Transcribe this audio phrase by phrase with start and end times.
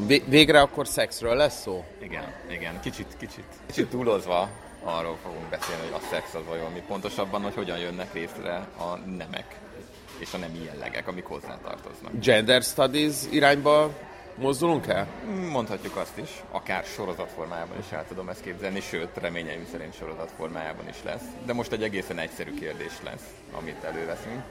[0.00, 0.30] mondhatom?
[0.30, 1.84] Végre akkor szexről lesz szó?
[2.02, 2.80] Igen, igen.
[2.80, 4.48] Kicsit, kicsit, kicsit túlozva
[4.84, 8.96] arról fogunk beszélni, hogy a szex az vajon mi pontosabban, hogy hogyan jönnek részre a
[8.96, 9.58] nemek
[10.18, 12.12] és a nemi jellegek, amik hozzá tartoznak.
[12.20, 13.90] Gender studies irányba
[14.36, 15.06] mozdulunk el?
[15.50, 21.02] Mondhatjuk azt is, akár sorozatformájában is el tudom ezt képzelni, sőt, reményeim szerint sorozatformájában is
[21.04, 21.22] lesz.
[21.44, 24.42] De most egy egészen egyszerű kérdés lesz, amit előveszünk.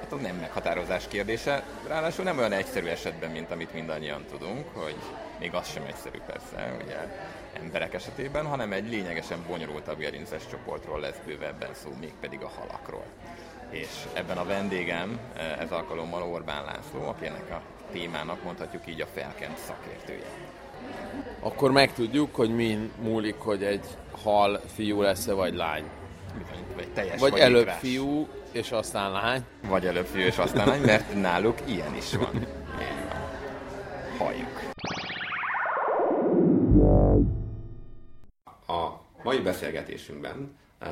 [0.00, 4.96] Hát nem meghatározás kérdése, ráadásul nem olyan egyszerű esetben, mint amit mindannyian tudunk, hogy
[5.38, 6.96] még az sem egyszerű persze, ugye
[7.62, 13.04] emberek esetében, hanem egy lényegesen bonyolultabb gerinces csoportról lesz bővebben szó, mégpedig a halakról.
[13.70, 15.20] És ebben a vendégem
[15.58, 17.60] ez alkalommal Orbán László, aki ennek a
[17.92, 20.30] témának mondhatjuk így a felkent szakértője.
[21.40, 23.86] Akkor megtudjuk, hogy min múlik, hogy egy
[24.22, 25.84] hal fiú lesz-e, vagy lány.
[26.76, 27.78] Vagy, teljes vagy előbb rás.
[27.78, 29.44] fiú, és aztán lány.
[29.68, 32.46] Vagy előbb fiú, és aztán lány, mert náluk ilyen is van.
[34.18, 34.60] Halljuk.
[38.66, 40.88] A mai beszélgetésünkben uh,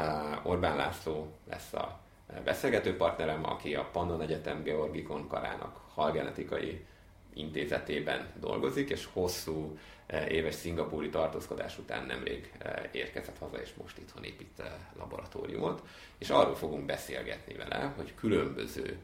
[0.46, 1.98] Orbán László lesz a
[2.44, 6.86] beszélgető partnerem, aki a Pannon Egyetem Georgikon Karának halgenetikai
[7.34, 13.98] intézetében dolgozik, és hosszú eh, éves szingapúri tartózkodás után nemrég eh, érkezett haza, és most
[13.98, 14.66] itthon épít eh,
[14.98, 15.82] laboratóriumot,
[16.18, 18.98] és arról fogunk beszélgetni vele, hogy különböző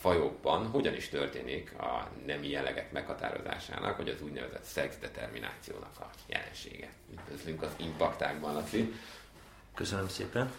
[0.00, 6.92] fajokban hogyan is történik a nemi jellegek meghatározásának, vagy az úgynevezett szexdeterminációnak a jelensége.
[7.12, 8.92] Üdvözlünk az impaktákban, Laci.
[9.74, 10.52] Köszönöm szépen.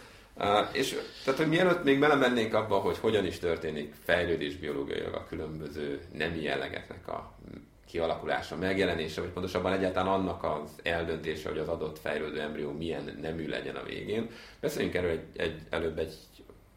[0.72, 6.00] És tehát, hogy mielőtt még belemennénk abba, hogy hogyan is történik fejlődés biológiailag a különböző
[6.12, 7.38] nemi jellegeknek a
[7.86, 13.48] kialakulása, megjelenése, vagy pontosabban egyáltalán annak az eldöntése, hogy az adott fejlődő embrió milyen nemű
[13.48, 14.30] legyen a végén.
[14.60, 16.14] Beszéljünk erről egy, egy, előbb egy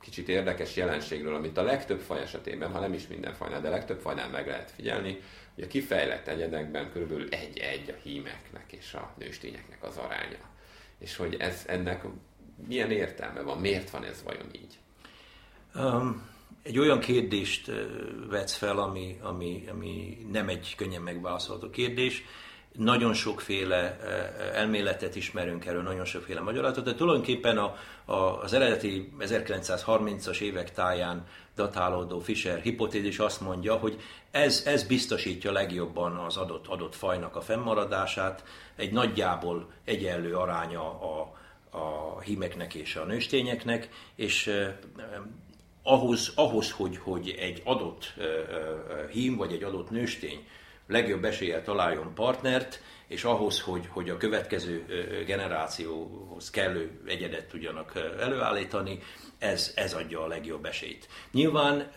[0.02, 3.72] kicsit érdekes jelenségről, amit a legtöbb faj esetében, ha nem is minden fajnál, de a
[3.72, 5.22] legtöbb fajnál meg lehet figyelni,
[5.56, 10.38] hogy a kifejlett egyedekben körülbelül egy-egy a hímeknek és a nőstényeknek az aránya.
[11.00, 12.04] És hogy ez ennek
[12.68, 13.58] milyen értelme van?
[13.58, 14.80] Miért van ez vajon így?
[15.76, 16.30] Um,
[16.68, 17.72] egy olyan kérdést
[18.30, 22.24] vetsz fel, ami, ami, ami nem egy könnyen megválaszolható kérdés.
[22.72, 24.00] Nagyon sokféle
[24.54, 27.76] elméletet ismerünk erről, nagyon sokféle magyarázatot, de tulajdonképpen a,
[28.06, 31.26] a, az eredeti 1930-as évek táján
[31.56, 34.02] datálódó Fischer hipotézis azt mondja, hogy
[34.32, 38.44] ez, ez biztosítja legjobban az adott, adott fajnak a fennmaradását,
[38.76, 41.37] egy nagyjából egyenlő aránya a,
[41.78, 44.52] a hímeknek és a nőstényeknek, és
[45.84, 48.14] ahhoz, ahhoz hogy, hogy egy adott
[49.12, 50.48] hím vagy egy adott nőstény
[50.88, 54.86] legjobb eséllyel találjon partnert, és ahhoz, hogy, hogy a következő
[55.26, 59.00] generációhoz kellő egyedet tudjanak előállítani,
[59.38, 61.08] ez, ez adja a legjobb esélyt.
[61.32, 61.92] Nyilván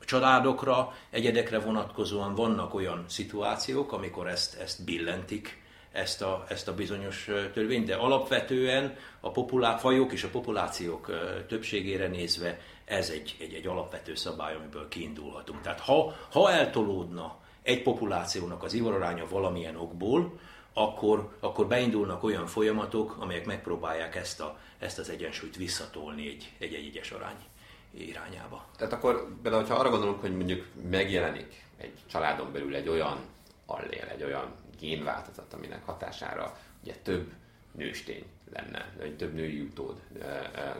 [0.00, 5.62] családokra, egyedekre vonatkozóan vannak olyan szituációk, amikor ezt, ezt billentik
[5.98, 11.10] ezt a, ezt a bizonyos törvényt, de alapvetően a populá- fajok és a populációk
[11.48, 15.60] többségére nézve ez egy, egy, egy alapvető szabály, amiből kiindulhatunk.
[15.60, 20.38] Tehát ha, ha eltolódna egy populációnak az ivaroránya valamilyen okból,
[20.72, 26.74] akkor, akkor beindulnak olyan folyamatok, amelyek megpróbálják ezt, a, ezt az egyensúlyt visszatolni egy, egy
[26.74, 27.44] egyes arány
[27.90, 28.64] irányába.
[28.76, 33.18] Tehát akkor például, ha arra gondolunk, hogy mondjuk megjelenik egy családon belül egy olyan
[33.66, 37.32] allél, egy olyan génváltozat, aminek hatására ugye több
[37.72, 40.00] nőstény lenne, vagy több női utód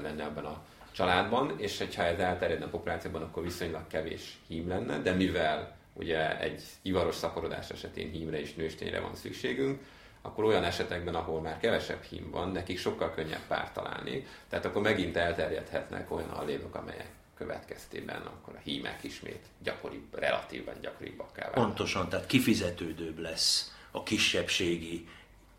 [0.03, 4.99] lenne ebben a családban, és hogyha ez elterjedne a populációban, akkor viszonylag kevés hím lenne,
[4.99, 9.83] de mivel ugye egy ivaros szaporodás esetén hímre és nőstényre van szükségünk,
[10.23, 14.83] akkor olyan esetekben, ahol már kevesebb hím van, nekik sokkal könnyebb párt találni, tehát akkor
[14.83, 22.09] megint elterjedhetnek olyan allénok, amelyek következtében akkor a hímek ismét gyakoribb, relatíven gyakoribbak kell Pontosan,
[22.09, 25.09] tehát kifizetődőbb lesz a kisebbségi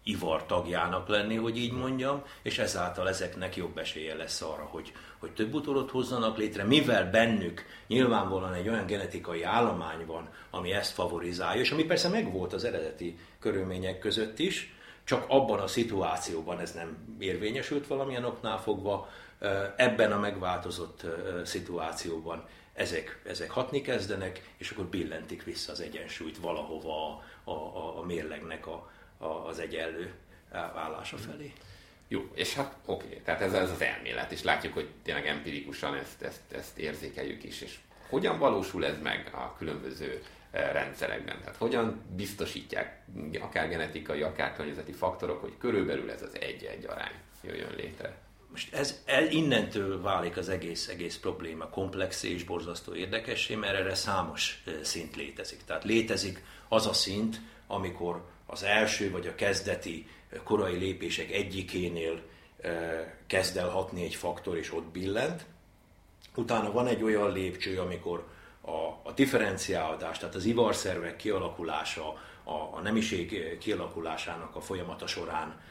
[0.03, 5.31] ivar tagjának lenni, hogy így mondjam, és ezáltal ezeknek jobb esélye lesz arra, hogy, hogy
[5.31, 11.61] több utódot hozzanak létre, mivel bennük nyilvánvalóan egy olyan genetikai állomány van, ami ezt favorizálja,
[11.61, 14.73] és ami persze megvolt az eredeti körülmények között is,
[15.03, 19.09] csak abban a szituációban ez nem érvényesült valamilyen oknál fogva,
[19.75, 21.05] ebben a megváltozott
[21.43, 28.67] szituációban ezek, ezek hatni kezdenek, és akkor billentik vissza az egyensúlyt valahova a, a mérlegnek
[28.67, 30.13] a, a, az egyenlő
[30.51, 31.53] állása felé.
[32.07, 35.95] Jó, és hát oké, okay, tehát ez, ez az elmélet, és látjuk, hogy tényleg empirikusan
[35.95, 37.79] ezt, ezt, ezt érzékeljük is, és
[38.09, 41.39] hogyan valósul ez meg a különböző eh, rendszerekben?
[41.39, 43.05] Tehát hogyan biztosítják
[43.39, 48.17] akár genetikai, akár környezeti faktorok, hogy körülbelül ez az egy-egy arány jöjjön létre?
[48.51, 53.95] Most ez, ez innentől válik az egész, egész probléma komplex és borzasztó érdekessé, mert erre
[53.95, 55.59] számos szint létezik.
[55.65, 60.07] Tehát létezik az a szint, amikor az első vagy a kezdeti
[60.43, 62.21] korai lépések egyikénél
[63.27, 65.45] kezd el hatni egy faktor, és ott billent.
[66.35, 68.27] Utána van egy olyan lépcső, amikor
[68.61, 72.07] a, a differenciálódás, tehát az ivarszervek kialakulása,
[72.43, 75.61] a, a nemiség kialakulásának a folyamata során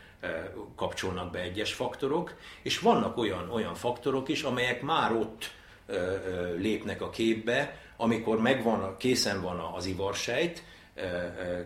[0.77, 5.51] kapcsolnak be egyes faktorok, és vannak olyan, olyan faktorok is, amelyek már ott
[6.57, 10.63] lépnek a képbe, amikor megvan, készen van az ivarsejt,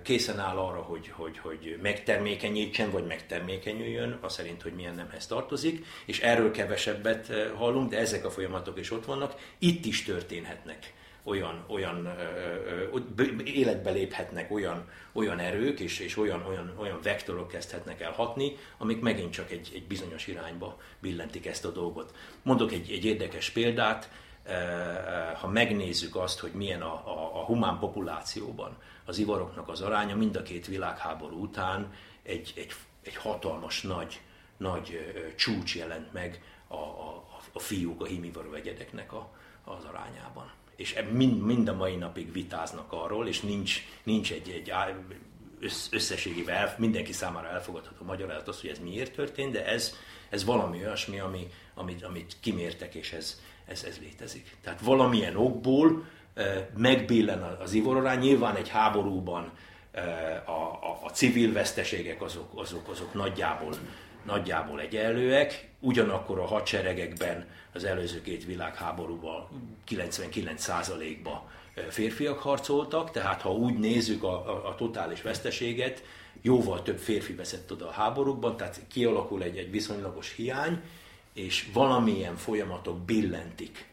[0.02, 5.86] készen áll arra, hogy, hogy, hogy megtermékenyítsen, vagy megtermékenyüljön, az szerint, hogy milyen nemhez tartozik,
[6.06, 9.34] és erről kevesebbet hallunk, de ezek a folyamatok is ott vannak.
[9.58, 10.92] Itt is történhetnek
[11.24, 12.14] olyan, olyan
[13.44, 19.00] életbe léphetnek olyan, olyan erők, és, és olyan, olyan, olyan vektorok kezdhetnek el hatni, amik
[19.00, 22.16] megint csak egy, egy bizonyos irányba billentik ezt a dolgot.
[22.42, 24.10] Mondok egy, egy érdekes példát,
[25.40, 30.36] ha megnézzük azt, hogy milyen a, a, a humán populációban az ivaroknak az aránya, mind
[30.36, 31.92] a két világháború után
[32.22, 32.72] egy, egy,
[33.02, 34.20] egy hatalmas nagy,
[34.56, 39.30] nagy csúcs jelent meg a, a, a fiúk, a hímivaró egyedeknek a,
[39.64, 40.50] az arányában.
[40.76, 44.72] És mind, mind a mai napig vitáznak arról, és nincs, nincs egy, egy
[45.90, 49.94] összességében el, mindenki számára elfogadható magyarázat az, hogy ez miért történt, de ez,
[50.28, 53.40] ez valami olyasmi, ami, amit, amit kimértek, és ez,
[53.72, 54.56] ez, ez létezik.
[54.62, 56.04] Tehát valamilyen okból
[56.34, 59.50] e, megbillen az ivorarány, nyilván egy háborúban
[59.92, 60.02] e,
[60.46, 63.72] a, a, a civil veszteségek azok, azok, azok nagyjából,
[64.24, 69.48] nagyjából egyenlőek, ugyanakkor a hadseregekben az előző két világháborúban
[69.88, 71.50] 99%-ba
[71.88, 76.02] férfiak harcoltak, tehát ha úgy nézzük a, a, a totális veszteséget,
[76.42, 80.80] jóval több férfi veszett oda a háborúkban, tehát kialakul egy, egy viszonylagos hiány,
[81.32, 83.90] és valamilyen folyamatok billentik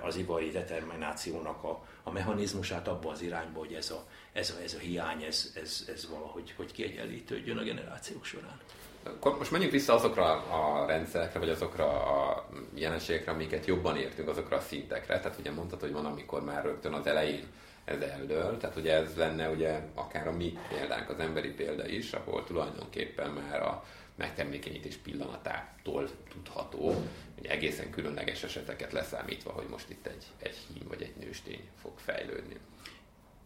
[0.00, 4.74] az ivari determinációnak a, a mechanizmusát abba az irányba, hogy ez a, ez a, ez
[4.74, 8.60] a hiány, ez, ez, ez valahogy hogy kiegyenlítődjön a generációk során.
[9.02, 14.56] Akkor most menjünk vissza azokra a rendszerekre, vagy azokra a jelenségekre, amiket jobban értünk, azokra
[14.56, 15.20] a szintekre.
[15.20, 17.46] Tehát ugye mondtad, hogy van, amikor már rögtön az elején
[17.84, 18.56] ez eldől.
[18.56, 23.30] Tehát ugye ez lenne ugye akár a mi példánk, az emberi példa is, ahol tulajdonképpen
[23.30, 23.84] már a
[24.16, 26.94] megtermékenyítés pillanatától tudható,
[27.34, 31.92] hogy egészen különleges eseteket leszámítva, hogy most itt egy, egy hím vagy egy nőstény fog
[31.98, 32.56] fejlődni.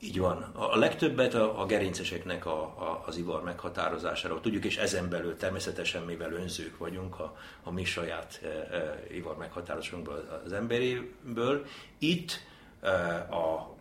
[0.03, 0.43] Így van.
[0.43, 6.03] A legtöbbet a, a gerinceseknek a, a, az ivar meghatározásáról tudjuk, és ezen belül természetesen,
[6.03, 11.67] mivel önzők vagyunk a, a mi saját e, e, ivar meghatározásunkból, az emberéből,
[11.99, 12.41] itt
[12.81, 12.91] e,
[13.31, 13.75] a,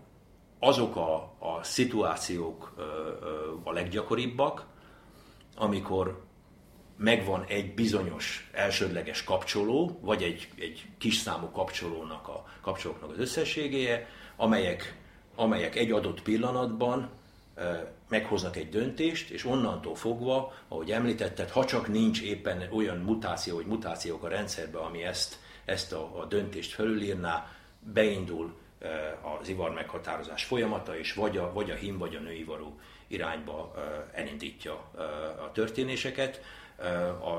[0.60, 2.86] azok a, a szituációk e, e,
[3.64, 4.66] a leggyakoribbak,
[5.56, 6.28] amikor
[7.00, 14.08] megvan egy bizonyos elsődleges kapcsoló, vagy egy, egy kis számú kapcsolónak a kapcsolóknak az összességéje,
[14.36, 14.98] amelyek
[15.40, 17.10] amelyek egy adott pillanatban
[18.10, 23.66] meghoznak egy döntést, és onnantól fogva, ahogy említetted, ha csak nincs éppen olyan mutáció, vagy
[23.66, 27.52] mutációk a rendszerben, ami ezt, ezt a, a döntést felülírná,
[27.94, 28.58] beindul
[29.42, 33.74] az ivar meghatározás folyamata, és vagy a, vagy a hím, vagy a nőivarú irányba
[34.14, 34.74] elindítja
[35.46, 36.42] a történéseket.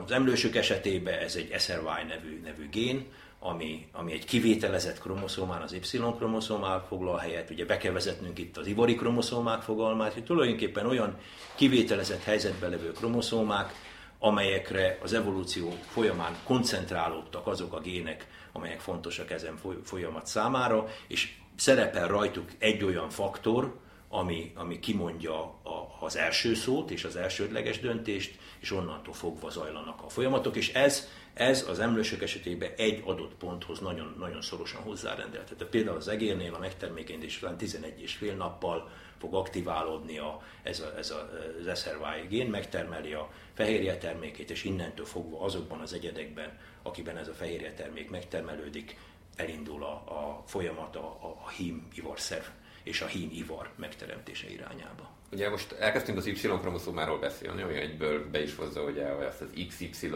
[0.04, 3.06] Az emlősök esetében ez egy SRY nevű, nevű gén,
[3.38, 8.66] ami, ami egy kivételezett kromoszómán, az Y-kromoszómán foglal helyet, ugye be kell vezetnünk itt az
[8.66, 11.16] ivori kromoszómák fogalmát, hogy tulajdonképpen olyan
[11.54, 13.73] kivételezett helyzetben levő kromoszómák,
[14.18, 22.09] amelyekre az evolúció folyamán koncentrálódtak azok a gének, amelyek fontosak ezen folyamat számára, és szerepel
[22.09, 23.75] rajtuk egy olyan faktor,
[24.12, 30.02] ami, ami kimondja a, az első szót és az elsődleges döntést, és onnantól fogva zajlanak
[30.02, 35.55] a folyamatok, és ez ez az emlősök esetében egy adott ponthoz nagyon, nagyon szorosan hozzárendelt.
[35.57, 40.81] Tehát például az egérnél a megtermékenyítés után 11 és fél nappal fog aktiválódni a, ez,
[40.81, 41.31] a, ez a,
[41.69, 47.29] az SRY gén, megtermeli a fehérje termékét, és innentől fogva azokban az egyedekben, akiben ez
[47.29, 48.97] a fehérje termék megtermelődik,
[49.37, 52.45] elindul a, a folyamat a, a hím ivarszerv
[52.90, 55.11] és a hím ivar megteremtése irányába.
[55.32, 60.11] Ugye most elkezdtünk az Y-kromoszómáról beszélni, ami egyből be is hozza ugye azt az XY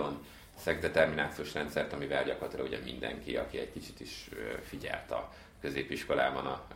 [0.59, 4.29] szexdeterminációs rendszert, amivel gyakorlatilag ugye mindenki, aki egy kicsit is
[4.63, 6.67] figyelt a középiskolában a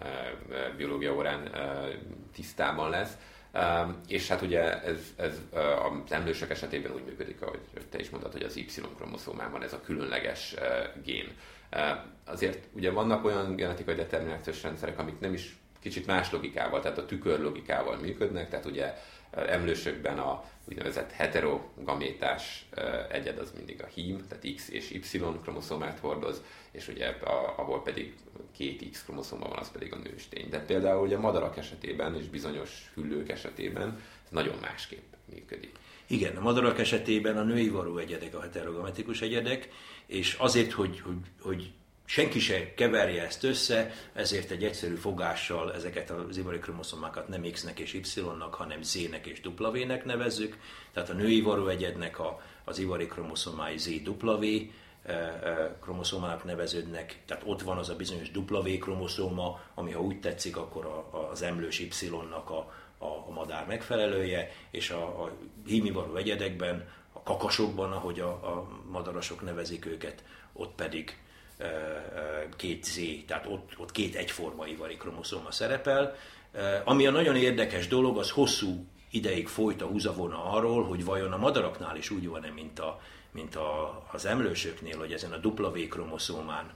[0.77, 1.51] biológia órán
[2.35, 3.17] tisztában lesz.
[4.09, 8.43] És hát ugye ez, ez az emlősök esetében úgy működik, ahogy te is mondtad, hogy
[8.43, 10.55] az Y-kromoszómában ez a különleges
[11.05, 11.37] gén.
[12.25, 17.07] Azért ugye vannak olyan genetikai determinációs rendszerek, amik nem is kicsit más logikával, tehát a
[17.07, 18.95] tükör logikával működnek, tehát ugye
[19.31, 22.69] emlősökben a úgynevezett heterogamétás
[23.11, 27.83] egyed az mindig a hím, tehát X és Y kromoszomát hordoz, és ugye a, ahol
[27.83, 28.15] pedig
[28.57, 30.49] két X kromoszoma van, az pedig a nőstény.
[30.51, 35.77] De például ugye a madarak esetében és bizonyos hüllők esetében ez nagyon másképp működik.
[36.07, 39.69] Igen, a madarak esetében a női varó egyedek a heterogametikus egyedek,
[40.07, 41.73] és azért, hogy, hogy, hogy
[42.09, 47.79] senki se keverje ezt össze, ezért egy egyszerű fogással ezeket az ivari kromoszomákat nem X-nek
[47.79, 50.59] és Y-nak, hanem Z-nek és W-nek nevezzük.
[50.93, 54.43] Tehát a női varróegyednek a, az ivari kromoszomái ZW
[55.03, 60.21] e, e, kromoszomának neveződnek, tehát ott van az a bizonyos W kromoszóma, ami ha úgy
[60.21, 65.33] tetszik, akkor a, az emlős Y-nak a, a, a madár megfelelője, és a, a
[65.67, 71.17] hímivaró egyedekben, a kakasokban, ahogy a, a madarasok nevezik őket, ott pedig
[72.57, 76.15] két Z, tehát ott, ott két egyforma ivari kromoszóma szerepel.
[76.85, 81.37] Ami a nagyon érdekes dolog, az hosszú ideig folyt a húzavona arról, hogy vajon a
[81.37, 83.01] madaraknál is úgy van-e, mint, a,
[83.31, 86.71] mint a, az emlősöknél, hogy ezen a W kromoszómán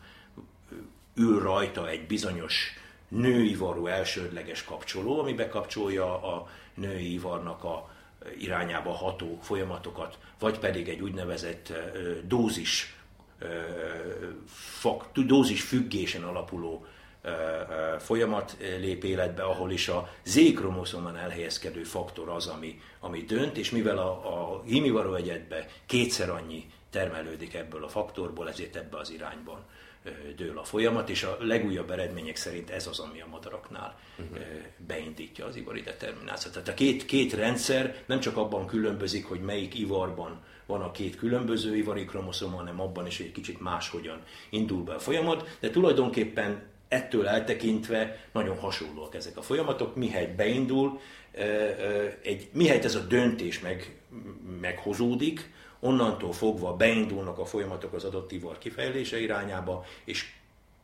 [1.14, 2.72] ül rajta egy bizonyos
[3.08, 7.90] női varú elsődleges kapcsoló, ami bekapcsolja a női ivarnak a
[8.38, 11.72] irányába ható folyamatokat, vagy pedig egy úgynevezett
[12.24, 12.96] dózis
[15.26, 16.86] dózis függésen alapuló
[17.98, 23.98] folyamat lép életbe, ahol is a Z-kromoszomán elhelyezkedő faktor az, ami, ami dönt, és mivel
[23.98, 29.64] a, a hímivaró egyedbe kétszer annyi termelődik ebből a faktorból, ezért ebbe az irányban
[30.36, 34.38] dől a folyamat, és a legújabb eredmények szerint ez az, ami a madaraknál uh-huh.
[34.86, 36.52] beindítja az ivari determinációt.
[36.52, 41.16] Tehát a két, két rendszer nem csak abban különbözik, hogy melyik ivarban van a két
[41.16, 46.70] különböző ivari kromoszoma, hanem abban is egy kicsit máshogyan indul be a folyamat, de tulajdonképpen
[46.88, 51.00] ettől eltekintve nagyon hasonlóak ezek a folyamatok, mihelyt beindul,
[52.22, 54.00] egy, mihelyt ez a döntés meg,
[54.60, 55.50] meghozódik,
[55.84, 60.32] onnantól fogva beindulnak a folyamatok az adott ivar kifejlése irányába, és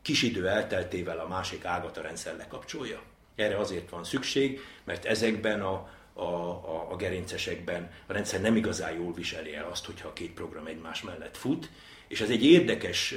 [0.01, 3.01] kis idő elteltével a másik ágat a rendszer lekapcsolja.
[3.35, 8.93] Erre azért van szükség, mert ezekben a, a, a, a gerincesekben a rendszer nem igazán
[8.93, 11.69] jól viseli el azt, hogyha a két program egymás mellett fut,
[12.07, 13.13] és ez egy érdekes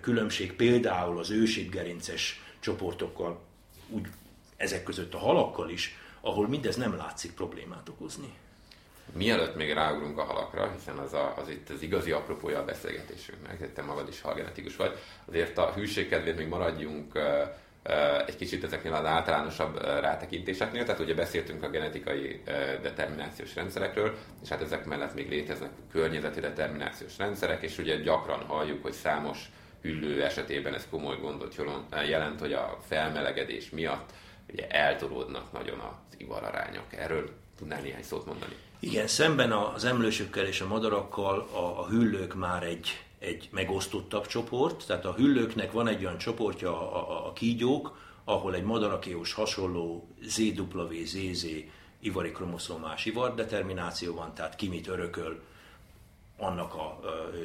[0.00, 1.32] különbség például az
[1.70, 3.40] gerinces csoportokkal,
[3.88, 4.06] úgy
[4.56, 8.32] ezek között a halakkal is, ahol mindez nem látszik problémát okozni.
[9.12, 13.72] Mielőtt még ráugrunk a halakra, hiszen az, a, az itt az igazi apropója a beszélgetésünknek,
[13.72, 17.18] te magad is halgenetikus vagy, azért a hűség kedvéért még maradjunk
[18.26, 22.42] egy kicsit ezeknél az általánosabb rátekintéseknél, tehát ugye beszéltünk a genetikai
[22.82, 28.82] determinációs rendszerekről, és hát ezek mellett még léteznek környezeti determinációs rendszerek, és ugye gyakran halljuk,
[28.82, 31.56] hogy számos hüllő esetében ez komoly gondot
[32.08, 34.10] jelent, hogy a felmelegedés miatt
[34.52, 36.86] ugye eltolódnak nagyon az ivararányok.
[36.90, 38.54] Erről tudnál néhány szót mondani?
[38.84, 44.86] Igen, szemben az emlősökkel és a madarakkal a, a hüllők már egy, egy megosztottabb csoport,
[44.86, 50.08] tehát a hüllőknek van egy olyan csoportja, a, a, a kígyók, ahol egy madarakéhoz hasonló
[50.22, 51.46] ZWZZ
[52.00, 55.42] ivari kromoszomás ivar determináció van, tehát ki mit örököl,
[56.36, 57.00] annak a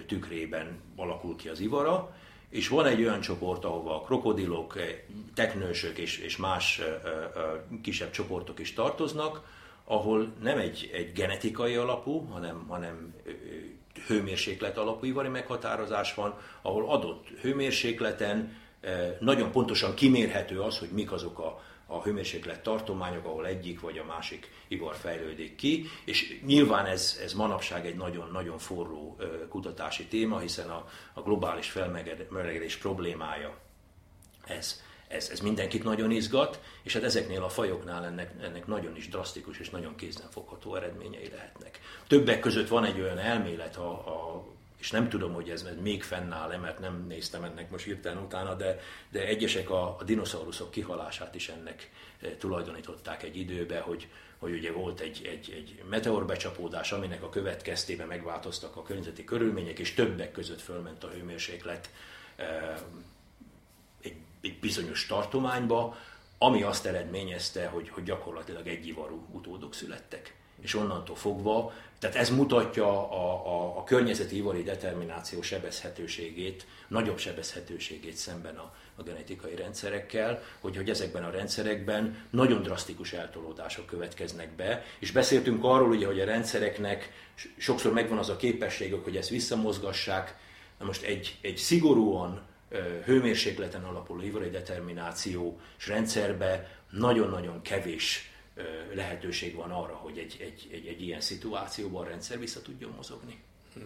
[0.08, 2.16] tükrében alakul ki az ivara,
[2.50, 4.78] és van egy olyan csoport, ahova a krokodilok,
[5.34, 6.82] teknősök és, és más
[7.82, 9.56] kisebb csoportok is tartoznak,
[9.90, 13.16] ahol nem egy, egy genetikai alapú, hanem, hanem
[14.08, 18.58] hőmérséklet alapú ivari meghatározás van, ahol adott hőmérsékleten
[19.20, 24.06] nagyon pontosan kimérhető az, hogy mik azok a, a hőmérséklet tartományok, ahol egyik vagy a
[24.06, 29.18] másik ivar fejlődik ki, és nyilván ez, ez manapság egy nagyon-nagyon forró
[29.50, 33.58] kutatási téma, hiszen a, a globális felmelegedés problémája
[34.46, 39.10] ez ez, ez mindenkit nagyon izgat, és hát ezeknél a fajoknál ennek, ennek nagyon is
[39.10, 41.80] drasztikus és nagyon kézenfogható eredményei lehetnek.
[42.08, 44.46] Többek között van egy olyan elmélet, a, a,
[44.80, 48.80] és nem tudom, hogy ez még fennáll-e, mert nem néztem ennek most hirtelen utána, de,
[49.10, 54.72] de egyesek a, a dinoszauruszok kihalását is ennek e, tulajdonították egy időbe, hogy, hogy ugye
[54.72, 60.62] volt egy, egy, egy meteorbecsapódás, aminek a következtében megváltoztak a környezeti körülmények, és többek között
[60.62, 61.90] fölment a hőmérséklet
[62.36, 62.78] e,
[64.42, 65.98] egy bizonyos tartományba,
[66.38, 70.36] ami azt eredményezte, hogy, hogy gyakorlatilag egyivarú utódok születtek.
[70.62, 78.16] És onnantól fogva, tehát ez mutatja a, a, a környezeti ivari determináció sebezhetőségét, nagyobb sebezhetőségét
[78.16, 84.84] szemben a, a genetikai rendszerekkel, hogy, hogy ezekben a rendszerekben nagyon drasztikus eltolódások következnek be,
[85.00, 87.12] és beszéltünk arról, ugye, hogy a rendszereknek
[87.58, 90.38] sokszor megvan az a képességük, hogy ezt visszamozgassák,
[90.80, 92.42] na most egy, egy szigorúan
[93.06, 98.32] hőmérsékleten alapuló ivari determinációs rendszerbe nagyon-nagyon kevés
[98.94, 103.40] lehetőség van arra, hogy egy, egy, egy, egy ilyen szituációban a rendszer vissza tudjon mozogni.
[103.74, 103.80] Hm.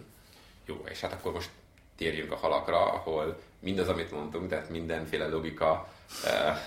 [0.66, 1.50] Jó, és hát akkor most
[1.96, 5.94] térjünk a halakra, ahol mindaz, amit mondtunk, tehát mindenféle logika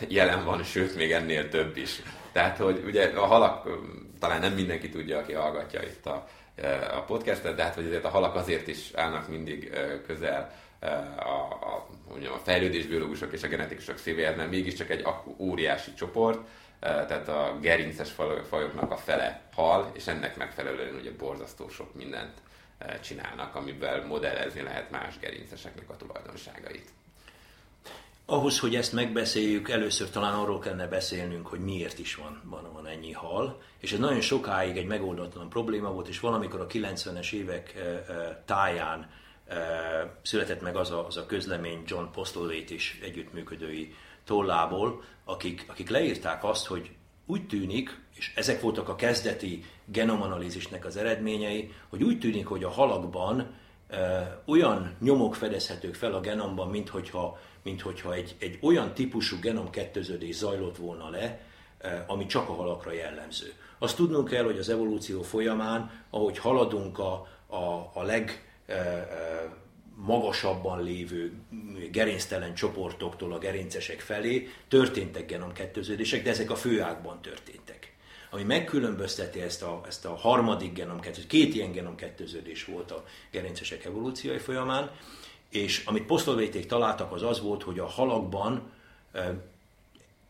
[0.08, 2.02] jelen van, sőt, még ennél több is.
[2.32, 3.68] Tehát, hogy ugye a halak,
[4.18, 6.28] talán nem mindenki tudja, aki hallgatja itt a,
[6.96, 9.72] a podcastet, de hát hogy azért a halak azért is állnak mindig
[10.06, 11.86] közel a, a,
[12.34, 15.06] a fejlődésbiológusok és a genetikusok szívéhez, mert mégiscsak egy
[15.38, 16.48] óriási csoport,
[16.80, 18.10] tehát a gerinces
[18.48, 22.42] fajoknak a fele hal, és ennek megfelelően ugye borzasztó sok mindent
[23.02, 26.88] csinálnak, amivel modellezni lehet más gerinceseknek a tulajdonságait.
[28.26, 32.86] Ahhoz, hogy ezt megbeszéljük, először talán arról kellene beszélnünk, hogy miért is van, van, van
[32.86, 33.62] ennyi hal.
[33.78, 37.74] És ez nagyon sokáig egy megoldatlan probléma volt, és valamikor a 90-es évek
[38.44, 39.10] táján
[40.22, 46.44] született meg az a, az a közlemény John Postlewaite is együttműködői tollából, akik, akik leírták
[46.44, 46.90] azt, hogy
[47.26, 52.70] úgy tűnik, és ezek voltak a kezdeti genomanalízisnek az eredményei, hogy úgy tűnik, hogy a
[52.70, 53.54] halakban
[53.88, 59.36] e, olyan nyomok fedezhetők fel a genomban, mint hogyha, mint hogyha egy, egy olyan típusú
[59.40, 61.40] genomkettőződés zajlott volna le,
[61.78, 63.52] e, ami csak a halakra jellemző.
[63.78, 68.53] Azt tudnunk kell, hogy az evolúció folyamán, ahogy haladunk a, a, a leg
[69.96, 71.32] magasabban lévő
[71.90, 77.92] gerinctelen csoportoktól a gerincesek felé történtek genomkettőződések, de ezek a főágban történtek.
[78.30, 84.38] Ami megkülönbözteti ezt a, ezt a harmadik genomkettőződést, két ilyen genomkettőződés volt a gerincesek evolúciói
[84.38, 84.90] folyamán,
[85.50, 88.72] és amit posztolvéték találtak, az az volt, hogy a halakban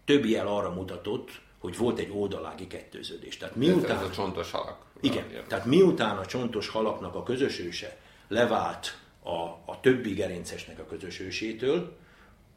[0.05, 3.37] több jel arra mutatott, hogy volt egy oldalági kettőződés.
[3.37, 4.85] Tehát miután, ez a csontos halak.
[5.01, 7.97] Igen, tehát miután a csontos halaknak a közös őse
[8.29, 11.97] levált a, a többi gerincesnek a közös ősétől,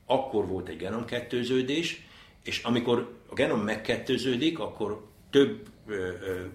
[0.06, 2.06] akkor volt egy genomkettőződés,
[2.44, 6.46] és amikor a genom megkettőződik, akkor több ö, ö,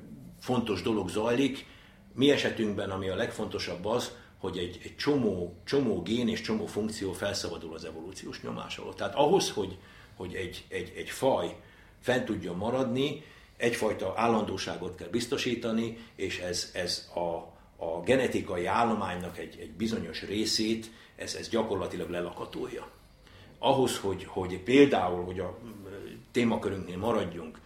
[0.41, 1.67] fontos dolog zajlik.
[2.15, 7.13] Mi esetünkben, ami a legfontosabb az, hogy egy, egy csomó, csomó gén és csomó funkció
[7.13, 8.95] felszabadul az evolúciós nyomás alól.
[8.95, 9.79] Tehát ahhoz, hogy,
[10.15, 11.57] hogy egy, egy, egy faj
[12.01, 13.23] fent tudjon maradni,
[13.57, 17.52] egyfajta állandóságot kell biztosítani, és ez, ez a,
[17.83, 22.91] a genetikai állománynak egy, egy bizonyos részét ez, ez gyakorlatilag lelakatolja.
[23.59, 25.59] Ahhoz, hogy, hogy például, hogy a
[26.31, 27.59] témakörünknél maradjunk,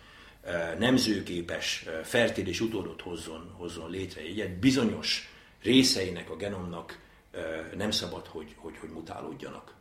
[0.43, 6.99] e, nemzőképes, e, fertilis utódot hozzon, hozzon létre, egy bizonyos részeinek a genomnak
[7.33, 7.39] e,
[7.77, 9.75] nem szabad, hogy, hogy, hogy mutálódjanak.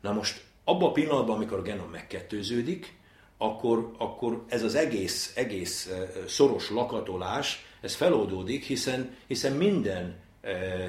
[0.00, 2.95] Na most abban a pillanatban, amikor a genom megkettőződik,
[3.38, 5.90] akkor, akkor ez az egész, egész
[6.26, 10.16] szoros lakatolás ez feloldódik, hiszen, hiszen minden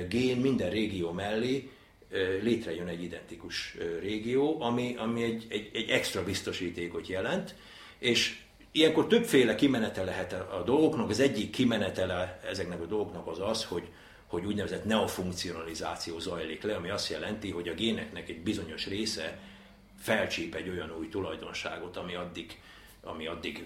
[0.09, 1.69] gén, minden régió mellé
[2.41, 7.55] létrejön egy identikus régió, ami, ami egy, egy, egy extra biztosítékot jelent,
[7.99, 11.09] és ilyenkor többféle kimenete lehet a dolgoknak.
[11.09, 13.83] Az egyik kimenetele ezeknek a dolgoknak az az, hogy,
[14.27, 19.39] hogy úgynevezett neofunkcionalizáció zajlik le, ami azt jelenti, hogy a géneknek egy bizonyos része
[19.99, 22.61] felcsíp egy olyan új tulajdonságot, ami addig,
[23.03, 23.63] ami addig,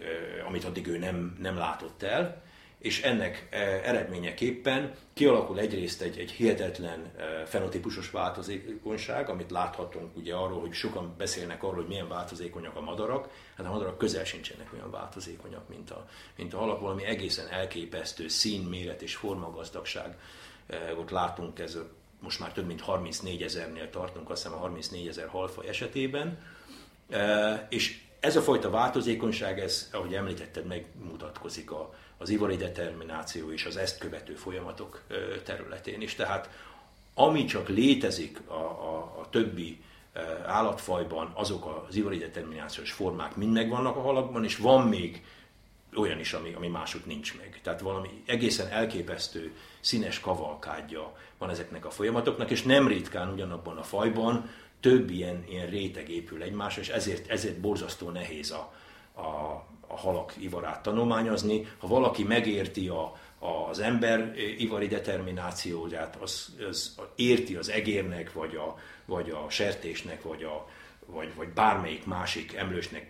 [0.47, 2.43] amit addig ő nem, nem látott el,
[2.81, 3.47] és ennek
[3.83, 7.11] eredményeképpen kialakul egyrészt egy, egy hihetetlen
[7.45, 13.29] fenotípusos változékonyság, amit láthatunk ugye arról, hogy sokan beszélnek arról, hogy milyen változékonyak a madarak,
[13.57, 18.27] hát a madarak közel sincsenek olyan változékonyak, mint a, mint a halak, valami egészen elképesztő
[18.27, 20.17] szín, méret és formagazdagság.
[20.97, 21.77] Ott látunk ez
[22.21, 26.39] most már több mint 34 ezernél tartunk, azt hiszem a 34 ezer halfaj esetében,
[27.69, 33.77] és ez a fajta változékonyság, ez, ahogy említetted, megmutatkozik a, az ivori determináció és az
[33.77, 35.01] ezt követő folyamatok
[35.43, 36.15] területén is.
[36.15, 36.49] Tehát
[37.13, 39.81] ami csak létezik a, a, a többi
[40.45, 45.23] állatfajban, azok az ivori determinációs formák mind megvannak a halakban, és van még
[45.95, 47.59] olyan is, ami, ami mások nincs meg.
[47.63, 53.83] Tehát valami egészen elképesztő színes kavalkádja van ezeknek a folyamatoknak, és nem ritkán ugyanabban a
[53.83, 54.49] fajban
[54.79, 58.73] több ilyen, ilyen réteg épül egymásra, és ezért, ezért borzasztó nehéz a,
[59.13, 59.21] a,
[59.87, 61.67] a halak ivarát tanulmányozni.
[61.77, 63.17] Ha valaki megérti a,
[63.69, 70.43] az ember ivari determinációját, az, az érti az egérnek, vagy a, vagy a sertésnek, vagy,
[70.43, 70.67] a,
[71.05, 73.09] vagy, vagy bármelyik másik emlősnek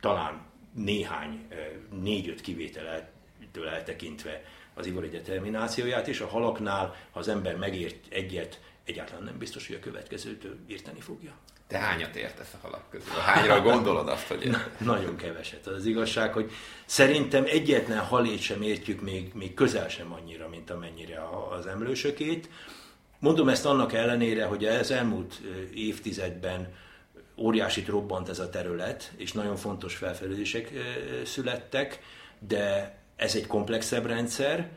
[0.00, 0.40] talán
[0.74, 1.68] néhány, eh,
[2.02, 4.42] négy-öt kivételtől eltekintve
[4.74, 9.76] az ivari determinációját, és a halaknál, ha az ember megért egyet, egyáltalán nem biztos, hogy
[9.76, 11.32] a következőtől írteni fogja.
[11.66, 13.12] Te hányat értesz a halak közül?
[13.12, 15.66] Hányra gondolod azt, hogy Na, Nagyon keveset.
[15.66, 16.50] Az, az igazság, hogy
[16.84, 22.48] szerintem egyetlen halét sem értjük még, még közel sem annyira, mint amennyire az emlősökét.
[23.18, 25.40] Mondom ezt annak ellenére, hogy ez elmúlt
[25.74, 26.74] évtizedben
[27.36, 30.72] óriásit robbant ez a terület, és nagyon fontos felfedezések
[31.24, 32.00] születtek,
[32.38, 34.70] de ez egy komplexebb rendszer.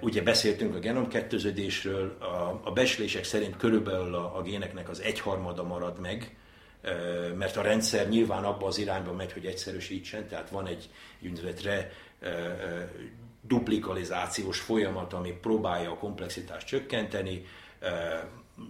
[0.00, 6.00] Ugye beszéltünk a genomkettőződésről, a, a becslések szerint körülbelül a, a géneknek az egyharmada marad
[6.00, 6.36] meg,
[7.36, 10.90] mert a rendszer nyilván abba az irányba megy, hogy egyszerűsítsen, tehát van egy
[11.22, 11.90] úgynevezett re,
[13.40, 17.46] duplikalizációs folyamat, ami próbálja a komplexitást csökkenteni,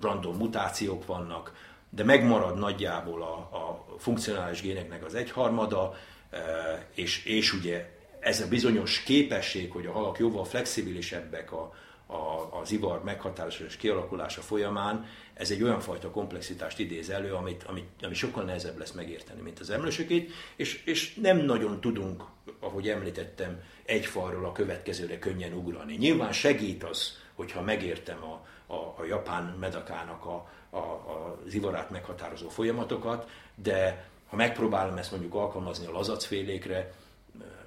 [0.01, 5.95] random mutációk vannak, de megmarad nagyjából a, a funkcionális géneknek az egyharmada,
[6.95, 11.75] és, és ugye ez a bizonyos képesség, hogy a halak jóval flexibilisebbek a,
[12.07, 17.63] a, az ivar meghatározása és kialakulása folyamán, ez egy olyan fajta komplexitást idéz elő, amit,
[17.63, 22.25] amit, ami sokkal nehezebb lesz megérteni, mint az emlősökét, és, és nem nagyon tudunk,
[22.61, 25.95] ahogy említettem, egy falról a következőre könnyen ugrani.
[25.95, 31.91] Nyilván segít az, hogyha megértem a, a, a japán medakának a, a, a, az ivarát
[31.91, 36.93] meghatározó folyamatokat, de ha megpróbálom ezt mondjuk alkalmazni a lazacfélékre,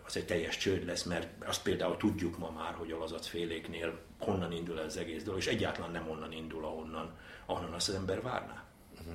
[0.05, 4.51] az egy teljes csőd lesz, mert azt például tudjuk ma már, hogy a lazacféléknél honnan
[4.51, 8.21] indul ez az egész dolog, és egyáltalán nem onnan indul, ahonnan, ahonnan azt az ember
[8.21, 8.63] várná.
[8.99, 9.13] Uh-huh.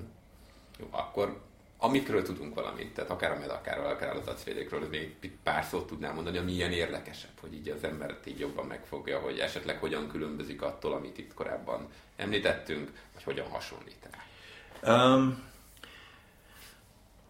[0.79, 1.41] Jó, akkor
[1.79, 6.39] amikről tudunk valamit, tehát akár a medakárról, akár az acfélékről, még pár szót tudnám mondani,
[6.39, 10.93] ami ilyen érdekesebb, hogy így az ember így jobban megfogja, hogy esetleg hogyan különbözik attól,
[10.93, 15.15] amit itt korábban említettünk, vagy hogyan hasonlít el.
[15.15, 15.43] Um,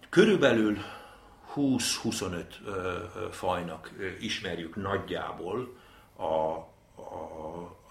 [0.09, 0.79] körülbelül
[1.59, 2.43] 20-25
[3.31, 5.77] fajnak ismerjük nagyjából
[6.17, 6.67] a, a,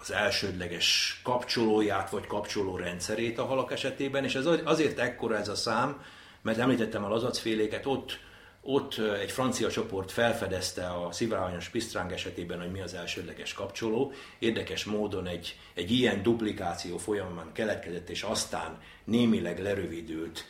[0.00, 5.54] az elsődleges kapcsolóját vagy kapcsoló rendszerét a halak esetében, és ez azért ekkora ez a
[5.54, 6.02] szám,
[6.42, 8.18] mert említettem a lazacféléket, ott,
[8.62, 14.12] ott egy francia csoport felfedezte a szivárványos pisztráng esetében, hogy mi az elsődleges kapcsoló.
[14.38, 20.44] Érdekes módon egy, egy ilyen duplikáció folyamán keletkezett, és aztán némileg lerövidült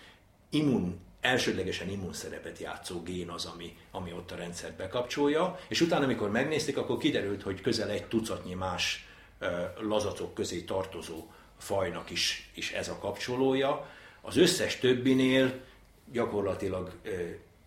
[0.50, 6.30] immun elsődlegesen immunszerepet játszó gén az, ami, ami ott a rendszert bekapcsolja, és utána, amikor
[6.30, 9.06] megnézték, akkor kiderült, hogy közel egy tucatnyi más
[9.80, 11.26] lazacok közé tartozó
[11.58, 13.88] fajnak is, is ez a kapcsolója.
[14.20, 15.60] Az összes többinél
[16.12, 16.92] gyakorlatilag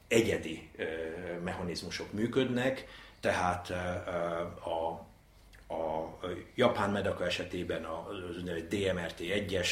[0.08, 0.70] egyedi
[1.44, 2.88] mechanizmusok működnek,
[3.20, 3.70] tehát
[4.64, 4.90] a,
[5.74, 6.20] a
[6.56, 8.08] japán medaka esetében a
[8.70, 9.68] DMRT1-es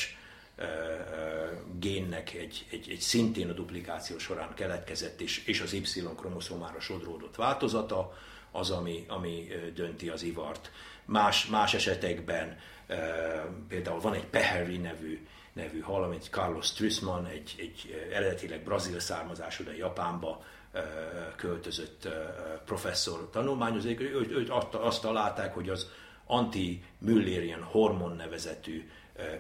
[1.80, 8.13] génnek egy, egy, egy szintén a duplikáció során keletkezett és, és az Y-kromoszómára sodródott változata,
[8.52, 10.72] az, ami, ami dönti az ivart.
[11.06, 12.58] Más, más esetekben
[13.67, 19.63] például van egy Peherry nevű nevű hal, amit Carlos Trüssmann, egy, egy eredetileg brazil származású,
[19.63, 20.43] de Japánba
[21.36, 22.08] költözött
[22.65, 25.89] professzor tanulmányozik, őt azt találták, hogy az
[26.26, 28.89] anti-Müllerian hormon nevezetű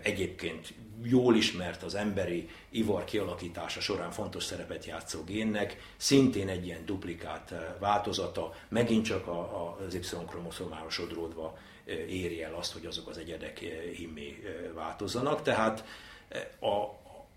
[0.01, 6.85] egyébként jól ismert az emberi ivar kialakítása során fontos szerepet játszó génnek, szintén egy ilyen
[6.85, 11.57] duplikát változata, megint csak az Y-kromoszómára sodródva
[12.07, 13.59] éri el azt, hogy azok az egyedek
[13.97, 15.41] immé változzanak.
[15.41, 15.85] Tehát
[16.59, 16.85] a,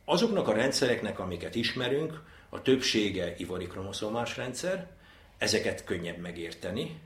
[0.05, 4.91] azoknak a rendszereknek, amiket ismerünk, a többsége ivari kromoszomás rendszer,
[5.39, 7.01] ezeket könnyebb megérteni,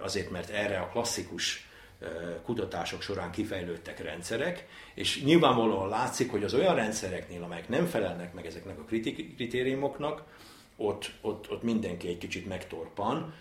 [0.00, 1.68] azért mert erre a klasszikus
[2.44, 8.46] kutatások során kifejlődtek rendszerek, és nyilvánvalóan látszik, hogy az olyan rendszereknél, amelyek nem felelnek meg
[8.46, 8.84] ezeknek a
[9.36, 10.22] kritériumoknak,
[10.76, 13.34] ott, ott, ott mindenki egy kicsit megtorpan,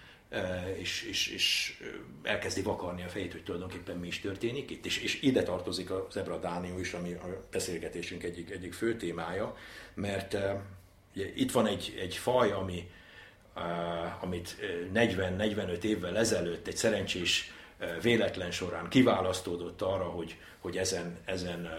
[0.77, 1.77] és, és, és
[2.23, 6.07] elkezdi vakarni a fejét, hogy tulajdonképpen mi is történik itt, és, és ide tartozik a
[6.11, 9.55] zebradánió is, ami a beszélgetésünk egyik, egyik fő témája,
[9.93, 10.37] mert
[11.15, 12.89] ugye, itt van egy, egy faj, ami,
[14.21, 14.55] amit
[14.93, 17.51] 40-45 évvel ezelőtt egy szerencsés
[18.01, 21.69] véletlen során kiválasztódott arra, hogy, hogy ezen, ezen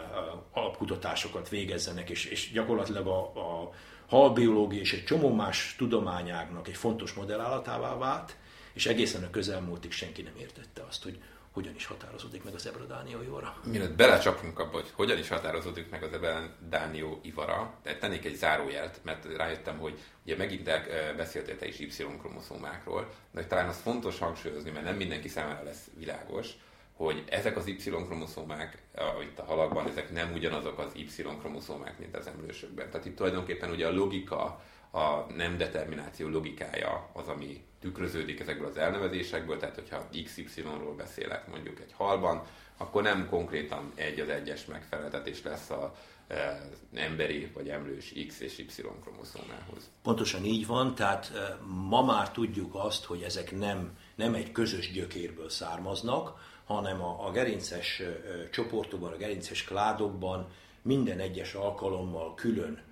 [0.53, 3.73] alapkutatásokat végezzenek, és, és gyakorlatilag a, a
[4.07, 8.37] halbiológia és egy csomó más tudományágnak egy fontos modellállatává vált,
[8.73, 11.19] és egészen a közelmúltig senki nem értette azt, hogy
[11.55, 13.57] hogyan is határozódik meg az ebradánió ivara.
[13.64, 19.01] Mielőtt belecsapunk abba, hogy hogyan is határozódik meg az ebradánió ivara, de tennék egy zárójelt,
[19.03, 20.71] mert rájöttem, hogy ugye megint
[21.17, 26.49] beszéltél te is Y-kromoszómákról, de talán az fontos hangsúlyozni, mert nem mindenki számára lesz világos,
[26.93, 28.83] hogy ezek az Y-kromoszómák,
[29.23, 32.90] itt a halakban, ezek nem ugyanazok az Y-kromoszómák, mint az emlősökben.
[32.90, 34.62] Tehát itt tulajdonképpen ugye a logika,
[34.94, 41.80] a nem determináció logikája az, ami tükröződik ezekből az elnevezésekből, tehát hogyha XY-ról beszélek mondjuk
[41.80, 42.42] egy halban,
[42.76, 45.94] akkor nem konkrétan egy az egyes megfeleltetés lesz a
[46.26, 49.90] e, emberi vagy emlős X és Y kromoszómához.
[50.02, 54.92] Pontosan így van, tehát e, ma már tudjuk azt, hogy ezek nem, nem egy közös
[54.92, 58.02] gyökérből származnak, hanem a, a gerinces
[58.50, 60.48] csoportokban, a gerinces kládokban
[60.83, 62.83] minden egyes alkalommal külön,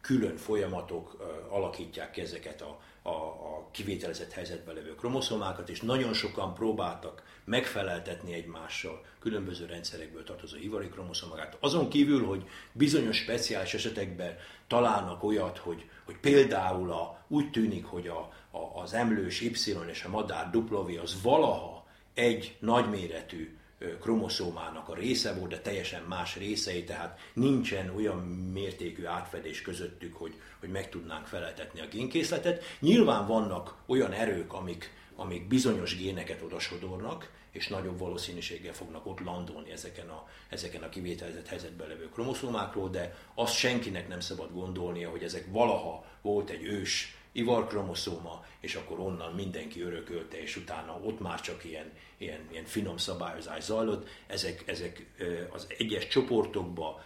[0.00, 1.16] külön folyamatok
[1.48, 8.32] alakítják ki ezeket a, a, a kivételezett helyzetben levő kromoszomákat, és nagyon sokan próbáltak megfeleltetni
[8.32, 11.56] egymással különböző rendszerekből tartozó ivari kromoszomákat.
[11.60, 18.08] Azon kívül, hogy bizonyos speciális esetekben találnak olyat, hogy, hogy például a, úgy tűnik, hogy
[18.08, 23.58] a, a, az emlős Y és a madár W az valaha egy nagyméretű
[24.00, 28.18] kromoszómának a része volt, de teljesen más részei, tehát nincsen olyan
[28.52, 32.62] mértékű átfedés közöttük, hogy, hogy meg tudnánk feleltetni a génkészletet.
[32.80, 39.70] Nyilván vannak olyan erők, amik, amik bizonyos géneket odasodornak, és nagyobb valószínűséggel fognak ott landolni
[39.70, 45.22] ezeken a, ezeken a kivételezett helyzetben levő kromoszómákról, de azt senkinek nem szabad gondolnia, hogy
[45.22, 51.40] ezek valaha volt egy ős ivarkromoszóma, és akkor onnan mindenki örökölte, és utána ott már
[51.40, 54.08] csak ilyen, ilyen, ilyen finom szabályozás zajlott.
[54.26, 55.06] Ezek, ezek
[55.50, 57.04] az egyes csoportokba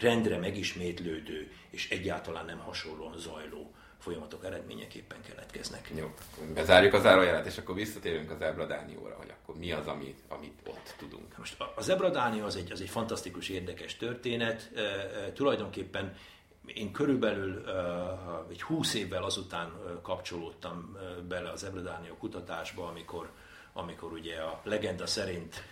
[0.00, 5.90] rendre megismétlődő, és egyáltalán nem hasonlóan zajló folyamatok eredményeképpen keletkeznek.
[5.94, 6.14] Jó,
[6.54, 10.94] bezárjuk az zárójelet, és akkor visszatérünk az ebradánióra, hogy akkor mi az, amit, amit ott
[10.98, 11.38] tudunk.
[11.38, 14.70] Most az ebradánió az egy, az egy fantasztikus, érdekes történet.
[14.74, 16.16] E, e, tulajdonképpen
[16.92, 17.72] körülbelül e,
[18.50, 20.96] egy húsz évvel azután kapcsolódtam
[21.28, 23.30] bele az ebradánió kutatásba, amikor,
[23.72, 25.64] amikor ugye a legenda szerint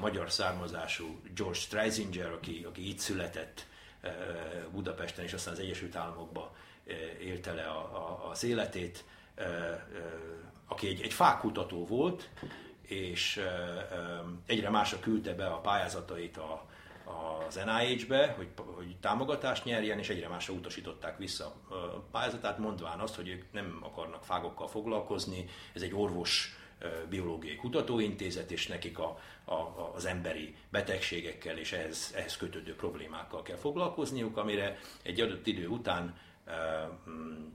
[0.00, 3.66] magyar származású George Streisinger, aki, aki itt született
[4.72, 6.48] Budapesten és aztán az Egyesült Államokban
[7.20, 9.04] élte le a, a, az életét,
[10.66, 12.28] aki egy, egy fákutató volt,
[12.82, 13.40] és
[14.46, 16.66] egyre másra küldte be a pályázatait a,
[17.46, 21.54] az NIH-be, hogy, hogy támogatást nyerjen, és egyre másra utasították vissza.
[21.68, 21.74] A
[22.10, 26.56] pályázatát, mondván azt, hogy ők nem akarnak fágokkal foglalkozni, ez egy orvos
[27.08, 33.56] biológiai kutatóintézet, és nekik a, a, az emberi betegségekkel és ehhez, ehhez kötődő problémákkal kell
[33.56, 36.16] foglalkozniuk, amire egy adott idő után
[37.08, 37.46] Mm,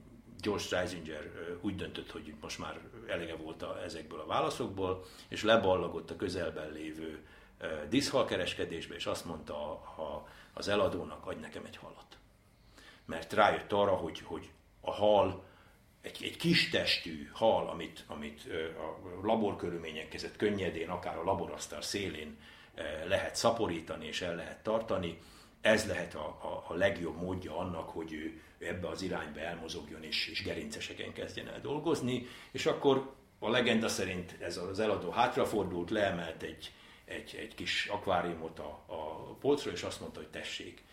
[0.42, 6.12] George Streisinger úgy döntött, hogy most már elege volt a, ezekből a válaszokból, és leballagott
[6.12, 7.26] a közelben lévő
[7.90, 12.18] diszhalkereskedésbe, és azt mondta a, az eladónak, adj nekem egy halat.
[13.06, 14.50] Mert rájött arra, hogy, hogy
[14.82, 15.44] a hal,
[16.02, 18.48] egy, egy kis testű hal, amit, amit
[18.78, 22.38] a laborkörülmények között könnyedén, akár a laborasztal szélén
[23.06, 25.20] lehet szaporítani és el lehet tartani,
[25.62, 30.28] ez lehet a, a, a legjobb módja annak, hogy ő, ebbe az irányba elmozogjon és,
[30.28, 36.44] és gerinceseken kezdjen el dolgozni, és akkor a legenda szerint ez az eladó hátrafordult, leemelt
[36.44, 36.72] egy,
[37.14, 40.84] egy, egy kis akváriumot a, a polcról, és azt mondta, hogy tessék,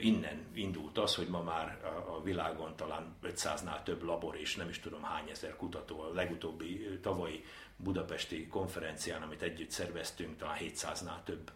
[0.00, 4.80] innen indult az, hogy ma már a világon talán 500-nál több labor és nem is
[4.80, 7.44] tudom hány ezer kutató a legutóbbi tavalyi
[7.76, 11.50] budapesti konferencián, amit együtt szerveztünk, talán 700-nál több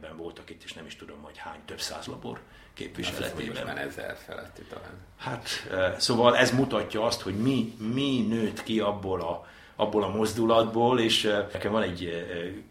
[0.00, 2.40] ben voltak itt, és nem is tudom, hogy hány, több száz labor
[2.74, 3.66] képviseletében.
[3.66, 4.96] Hát, ezer feletti talán.
[5.16, 5.48] Hát,
[6.00, 11.22] szóval ez mutatja azt, hogy mi, mi nőtt ki abból a, abból a mozdulatból, és
[11.52, 12.26] nekem van egy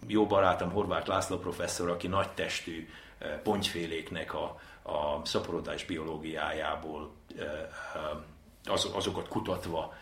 [0.07, 2.89] jó barátom, Horváth László professzor, aki nagy testű
[3.43, 7.11] pontyféléknek a, a szaporodás biológiájából
[8.65, 9.93] az, azokat kutatva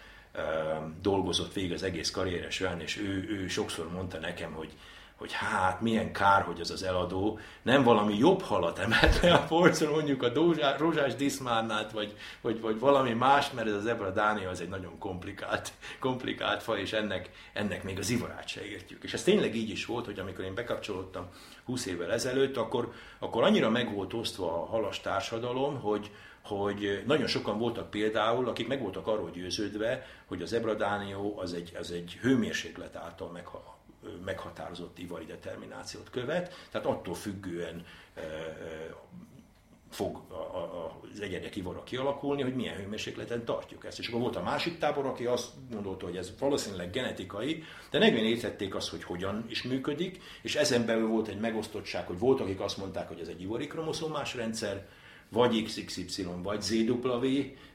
[1.01, 4.73] dolgozott végig az egész karrieres során, és ő, ő sokszor mondta nekem, hogy
[5.19, 9.43] hogy hát milyen kár, hogy az az eladó nem valami jobb halat emelt le a
[9.43, 14.11] polcon, mondjuk a dózsá, rózsás diszmárnát, vagy, vagy, vagy valami más, mert ez az Ebra
[14.11, 19.03] Dánia az egy nagyon komplikált, komplikált faj, és ennek, ennek még az ivarát se értjük.
[19.03, 21.27] És ez tényleg így is volt, hogy amikor én bekapcsolódtam
[21.65, 26.11] 20 évvel ezelőtt, akkor, akkor annyira meg volt osztva a halas társadalom, hogy,
[26.43, 31.75] hogy nagyon sokan voltak például, akik meg voltak arról győződve, hogy az ebradánió az egy,
[31.79, 33.78] az egy hőmérséklet által meghal,
[34.25, 37.85] meghatározott ivari determinációt követ, tehát attól függően
[39.89, 40.21] fog
[41.13, 43.99] az egyedek ivara kialakulni, hogy milyen hőmérsékleten tartjuk ezt.
[43.99, 48.15] És akkor volt a másik tábor, aki azt gondolta, hogy ez valószínűleg genetikai, de nem
[48.15, 52.59] értették azt, hogy hogyan is működik, és ezen belül volt egy megosztottság, hogy volt, akik
[52.59, 54.87] azt mondták, hogy ez egy ivari kromoszómás rendszer,
[55.29, 57.25] vagy XXY, vagy ZW,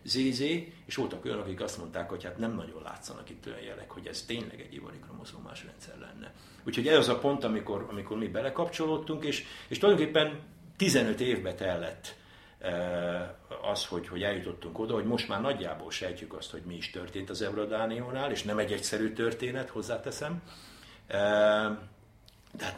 [0.05, 0.41] ZZ,
[0.85, 4.07] és voltak olyanok, akik azt mondták, hogy hát nem nagyon látszanak itt olyan jelek, hogy
[4.07, 6.33] ez tényleg egy ivari kromoszómás rendszer lenne.
[6.67, 10.41] Úgyhogy ez az a pont, amikor, amikor mi belekapcsolódtunk, és, és tulajdonképpen
[10.77, 12.15] 15 évbe tellett
[12.59, 13.29] eh,
[13.71, 17.31] az, hogy, hogy eljutottunk oda, hogy most már nagyjából sejtjük azt, hogy mi is történt
[17.31, 20.43] az Eurodániónál, és nem egy egyszerű történet, hozzáteszem.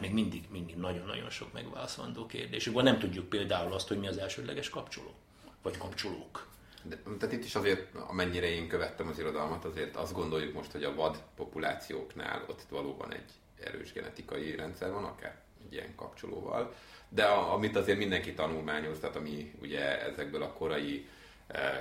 [0.07, 2.67] Még mindig, mindig nagyon-nagyon sok megválaszolandó kérdés.
[2.67, 5.13] Akkor nem tudjuk például azt, hogy mi az elsődleges kapcsoló,
[5.61, 6.47] vagy kapcsolók.
[6.83, 10.83] De, tehát itt is azért, amennyire én követtem az irodalmat, azért azt gondoljuk most, hogy
[10.83, 16.73] a vad populációknál ott valóban egy erős genetikai rendszer van, akár egy ilyen kapcsolóval.
[17.09, 21.07] De a, amit azért mindenki tanulmányoz, tehát ami ugye ezekből a korai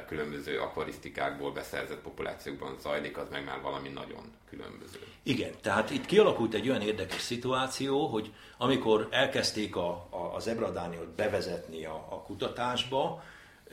[0.06, 4.98] különböző akvarisztikákból beszerzett populációkban zajlik, az meg már valami nagyon különböző.
[5.22, 11.08] Igen, tehát itt kialakult egy olyan érdekes szituáció, hogy amikor elkezdték a, a, az ebradániot
[11.08, 13.22] bevezetni a, a kutatásba,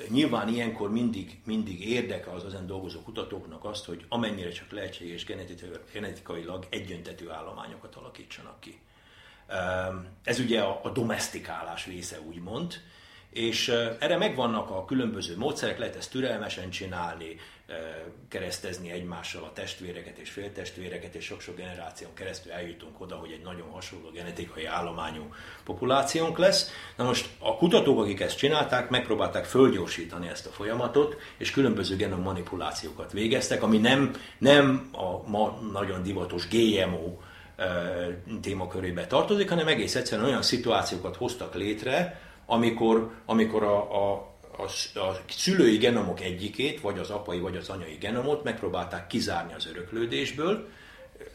[0.09, 5.25] Nyilván ilyenkor mindig, mindig érdeke az ezen dolgozó kutatóknak azt, hogy amennyire csak lehetséges
[5.91, 8.79] genetikailag egyöntetű állományokat alakítsanak ki.
[10.23, 12.73] Ez ugye a, a domestikálás része, úgymond.
[13.33, 13.67] És
[13.99, 17.35] erre megvannak a különböző módszerek, lehet ezt türelmesen csinálni,
[18.29, 23.69] keresztezni egymással a testvéreket és féltestvéreket, és sok-sok generáción keresztül eljutunk oda, hogy egy nagyon
[23.71, 26.69] hasonló genetikai állományú populációnk lesz.
[26.97, 32.21] Na most a kutatók, akik ezt csinálták, megpróbálták fölgyorsítani ezt a folyamatot, és különböző genom
[32.21, 37.17] manipulációkat végeztek, ami nem, nem a ma nagyon divatos GMO
[38.41, 45.21] témakörébe tartozik, hanem egész egyszerűen olyan szituációkat hoztak létre, amikor, amikor a, a, a, a
[45.29, 50.67] szülői genomok egyikét, vagy az apai, vagy az anyai genomot megpróbálták kizárni az öröklődésből,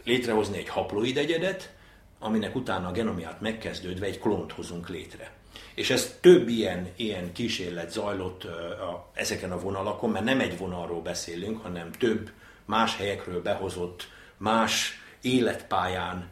[0.04, 1.72] létrehozni egy haploid egyedet,
[2.18, 5.32] aminek utána a genomiát megkezdődve egy klont hozunk létre.
[5.74, 11.02] És ez több ilyen, ilyen kísérlet zajlott a, ezeken a vonalakon, mert nem egy vonalról
[11.02, 12.30] beszélünk, hanem több
[12.64, 16.30] más helyekről behozott, más életpályán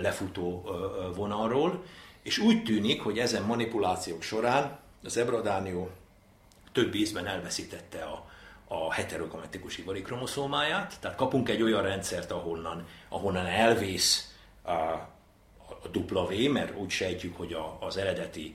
[0.00, 0.68] lefutó
[1.14, 1.84] vonalról,
[2.22, 5.90] és úgy tűnik, hogy ezen manipulációk során az ebradánió
[6.72, 8.30] több ízben elveszítette a,
[8.68, 16.50] a heterogramatikus ivari kromoszómáját, tehát kapunk egy olyan rendszert, ahonnan, ahonnan elvész a, a W,
[16.52, 18.54] mert úgy sejtjük, hogy a, az eredeti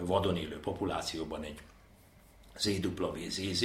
[0.00, 1.58] vadon élő populációban egy
[2.56, 3.64] ZWZZ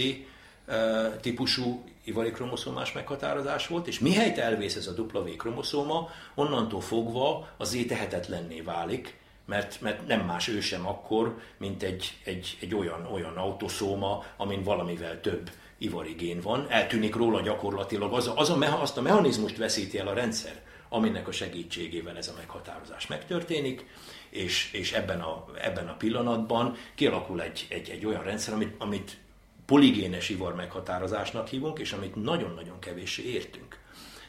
[1.22, 7.70] típusú ivari kromoszómás meghatározás volt, és mihelyt elvész ez a W kromoszóma, onnantól fogva az
[7.70, 13.06] Z tehetetlenné válik, mert, mert nem más ő sem akkor, mint egy, egy, egy olyan,
[13.06, 16.66] olyan autoszóma, amin valamivel több ivari gén van.
[16.70, 21.28] Eltűnik róla gyakorlatilag, az a, az a, azt a mechanizmust veszíti el a rendszer, aminek
[21.28, 23.86] a segítségével ez a meghatározás megtörténik,
[24.30, 29.18] és, és ebben, a, ebben a pillanatban kialakul egy, egy, egy olyan rendszer, amit, amit
[29.66, 33.80] poligénes ivar meghatározásnak hívunk, és amit nagyon-nagyon kevéssé értünk.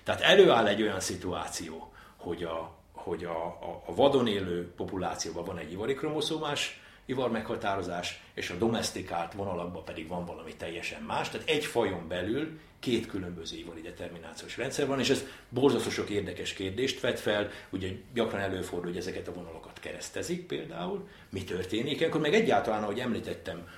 [0.04, 2.75] Tehát előáll egy olyan szituáció, hogy a,
[3.06, 8.56] hogy a, a, a vadon élő populációban van egy ivari kromoszómás ivar meghatározás, és a
[8.56, 11.28] domestikált vonalakban pedig van valami teljesen más.
[11.30, 16.52] Tehát egy fajon belül két különböző ivari determinációs rendszer van, és ez borzasztó sok érdekes
[16.52, 17.50] kérdést vet fel.
[17.70, 21.08] Ugye gyakran előfordul, hogy ezeket a vonalakat keresztezik például.
[21.30, 22.02] Mi történik?
[22.02, 23.68] Akkor meg egyáltalán, ahogy említettem,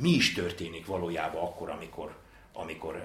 [0.00, 2.16] mi is történik valójában akkor, amikor,
[2.52, 3.02] amikor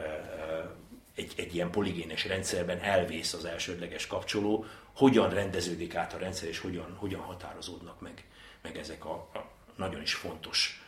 [1.16, 6.60] egy, egy ilyen poligénes rendszerben elvész az elsődleges kapcsoló, hogyan rendeződik át a rendszer, és
[6.60, 8.26] hogyan, hogyan határozódnak meg,
[8.62, 10.84] meg ezek a, a nagyon is fontos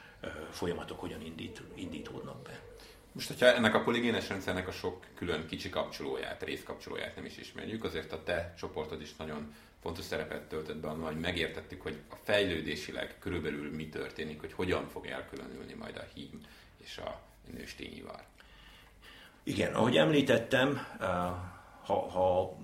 [0.51, 2.59] folyamatok, hogyan indít, indítódnak be.
[3.11, 7.83] Most, hogyha ennek a poligénes rendszernek a sok külön kicsi kapcsolóját, részkapcsolóját nem is ismerjük,
[7.83, 13.15] azért a te csoportod is nagyon fontos szerepet töltött be hogy megértettük, hogy a fejlődésileg
[13.19, 16.41] körülbelül mi történik, hogy hogyan fog elkülönülni majd a hím
[16.77, 17.21] és a
[17.53, 18.23] nőstényivar.
[19.43, 20.87] Igen, ahogy említettem,
[21.83, 22.57] ha, ha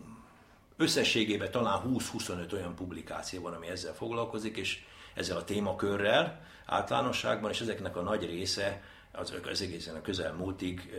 [0.81, 7.61] összességében talán 20-25 olyan publikáció van, ami ezzel foglalkozik, és ezzel a témakörrel általánosságban, és
[7.61, 10.93] ezeknek a nagy része az, az egészen a közelmúltig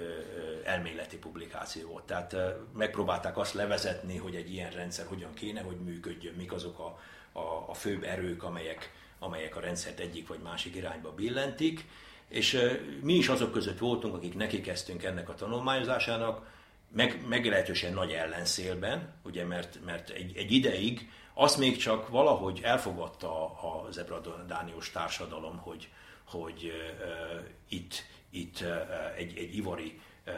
[0.65, 2.05] elméleti publikáció volt.
[2.05, 2.37] Tehát
[2.75, 6.99] megpróbálták azt levezetni, hogy egy ilyen rendszer hogyan kéne, hogy működjön, mik azok a,
[7.39, 11.89] a, a főbb erők, amelyek, amelyek a rendszert egyik vagy másik irányba billentik.
[12.29, 12.59] És
[13.03, 16.47] mi is azok között voltunk, akik neki kezdtünk ennek a tanulmányozásának,
[16.95, 23.61] meg, meglehetősen nagy ellenszélben, ugye, mert, mert egy, egy ideig azt még csak valahogy elfogadta
[23.89, 25.89] az ebradániós társadalom, hogy,
[26.25, 30.33] hogy uh, itt, itt uh, egy, egy ivari uh,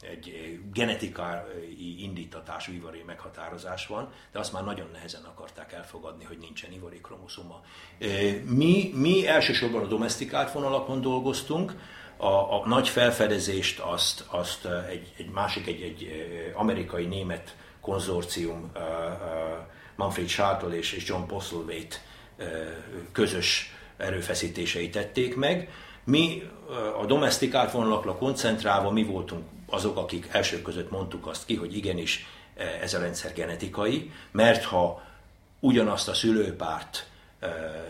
[0.00, 6.72] egy genetikai indítatású ivari meghatározás van, de azt már nagyon nehezen akarták elfogadni, hogy nincsen
[6.72, 7.60] ivari kromoszoma.
[8.44, 11.74] Mi, mi elsősorban a domestikált vonalakon dolgoztunk,
[12.20, 16.08] a, a nagy felfedezést azt, azt egy, egy másik, egy, egy
[16.54, 18.72] amerikai-német konzorcium,
[19.96, 21.96] Manfred Schartl és, és John Postlethwaite
[23.12, 25.70] közös erőfeszítései tették meg.
[26.04, 26.42] Mi
[27.00, 32.26] a domestikált vonalakra koncentrálva mi voltunk azok, akik elsők között mondtuk azt ki, hogy igenis
[32.80, 35.02] ez a rendszer genetikai, mert ha
[35.60, 37.08] ugyanazt a szülőpárt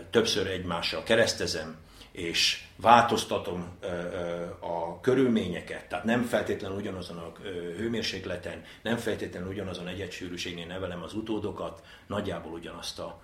[0.09, 1.77] többször egymással keresztezem,
[2.11, 3.77] és változtatom
[4.59, 7.31] a körülményeket, tehát nem feltétlenül ugyanazon a
[7.77, 13.21] hőmérsékleten, nem feltétlenül ugyanazon egyetsűrűségnél nevelem az utódokat, nagyjából ugyanazt a,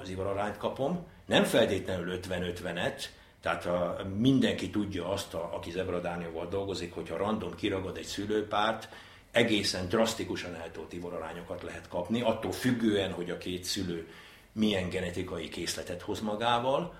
[0.00, 3.04] az ivararányt kapom, nem feltétlenül 50-50-et,
[3.40, 8.88] tehát a, mindenki tudja azt, a, aki Zebradánióval dolgozik, hogyha random kiragad egy szülőpárt,
[9.30, 14.08] egészen drasztikusan eltolt ivararányokat lehet kapni, attól függően, hogy a két szülő
[14.52, 16.94] milyen genetikai készletet hoz magával,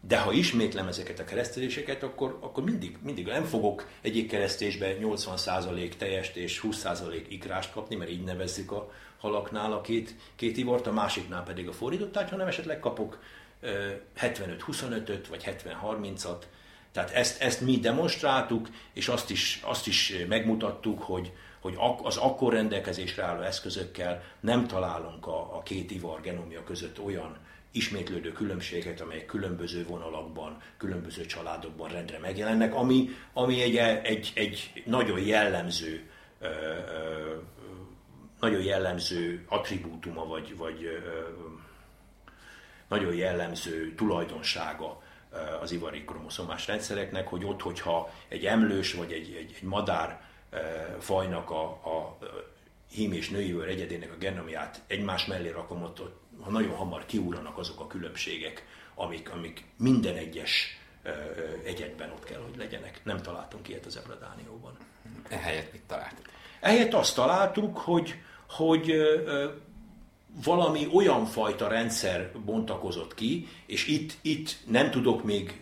[0.00, 5.96] de ha ismétlem ezeket a kereszteléseket, akkor, akkor mindig, mindig nem fogok egyik keresztésbe 80%
[5.96, 10.92] teljes és 20% ikrást kapni, mert így nevezzük a halaknál a két, két ivart, a
[10.92, 13.18] másiknál pedig a fordítottat, hanem esetleg kapok
[14.20, 16.42] 75-25-öt vagy 70-30-at.
[16.92, 22.52] Tehát ezt, ezt mi demonstráltuk, és azt is, azt is megmutattuk, hogy, hogy az akkor
[22.52, 27.36] rendelkezésre álló eszközökkel nem találunk a, a két ivar genomja között olyan
[27.72, 35.20] ismétlődő különbséget, amelyek különböző vonalakban, különböző családokban rendre megjelennek, ami, ami egy, egy, egy nagyon
[35.20, 36.10] jellemző
[38.40, 41.02] nagyon jellemző attribútuma, vagy, vagy
[42.88, 45.02] nagyon jellemző tulajdonsága
[45.60, 50.20] az ivari kromoszomás rendszereknek, hogy ott, hogyha egy emlős vagy egy, egy, egy madár
[50.98, 52.18] fajnak a, a
[52.90, 57.58] hím és női egyedének a genomiát egymás mellé rakom, ott, ott ha nagyon hamar kiúranak
[57.58, 60.80] azok a különbségek, amik, amik minden egyes
[61.64, 63.00] egyedben ott kell, hogy legyenek.
[63.04, 64.76] Nem találtunk ilyet az Ebradánióban.
[65.28, 66.26] Ehelyett mit találtuk?
[66.60, 68.14] Ehelyett azt találtuk, hogy,
[68.48, 68.92] hogy
[70.44, 75.60] valami olyan fajta rendszer bontakozott ki, és itt, itt nem tudok még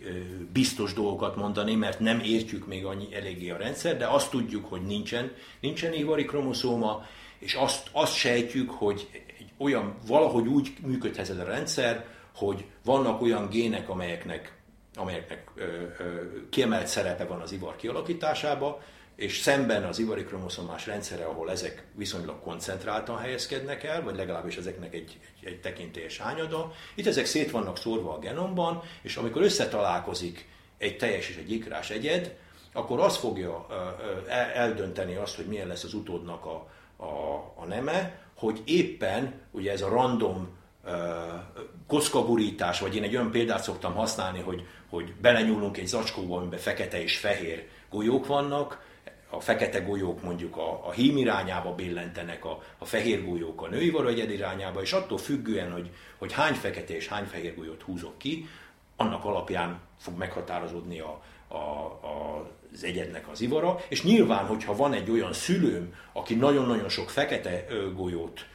[0.53, 4.81] biztos dolgokat mondani, mert nem értjük még annyi eléggé a rendszer, de azt tudjuk, hogy
[4.81, 7.05] nincsen, nincsen ivari kromoszóma,
[7.39, 9.09] és azt, azt sejtjük, hogy
[9.61, 12.05] olyan, valahogy úgy működhet ez a rendszer,
[12.35, 14.57] hogy vannak olyan gének, amelyeknek,
[14.95, 16.03] amelyeknek ö, ö,
[16.49, 18.77] kiemelt szerepe van az ivar kialakításában,
[19.15, 24.93] és szemben az ivari kromoszomás rendszere, ahol ezek viszonylag koncentráltan helyezkednek el, vagy legalábbis ezeknek
[24.93, 26.71] egy, egy, egy tekintélyes hányada.
[26.95, 31.89] Itt ezek szét vannak szórva a genomban, és amikor összetalálkozik egy teljes és egy ikrás
[31.89, 32.37] egyed,
[32.73, 33.67] akkor az fogja
[34.53, 36.69] eldönteni azt, hogy milyen lesz az utódnak a,
[37.03, 40.49] a, a neme, hogy éppen ugye ez a random
[41.87, 47.01] kockagurítás, vagy én egy olyan példát szoktam használni, hogy, hogy belenyúlunk egy zacskóba, amiben fekete
[47.01, 48.89] és fehér golyók vannak,
[49.29, 53.89] a fekete golyók mondjuk a, a hím irányába billentenek, a, a fehér golyók a női
[53.89, 58.47] valagyed irányába, és attól függően, hogy, hogy hány fekete és hány fehér golyót húzok ki,
[58.95, 64.93] annak alapján fog meghatározódni a, a, a, az egyednek az ivara, és nyilván, hogyha van
[64.93, 67.65] egy olyan szülőm, aki nagyon-nagyon sok fekete
[67.95, 68.45] golyót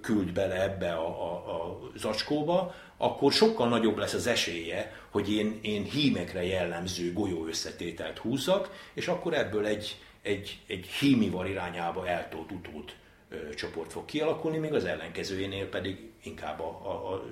[0.00, 5.58] küld bele ebbe a, a, a zacskóba, akkor sokkal nagyobb lesz az esélye, hogy én,
[5.62, 12.52] én hímekre jellemző golyó összetételt húzzak, és akkor ebből egy, egy, egy hímivar irányába eltolt
[12.52, 12.94] utód
[13.28, 17.24] ö, csoport fog kialakulni, míg az ellenkezőjénél pedig inkább a, a, a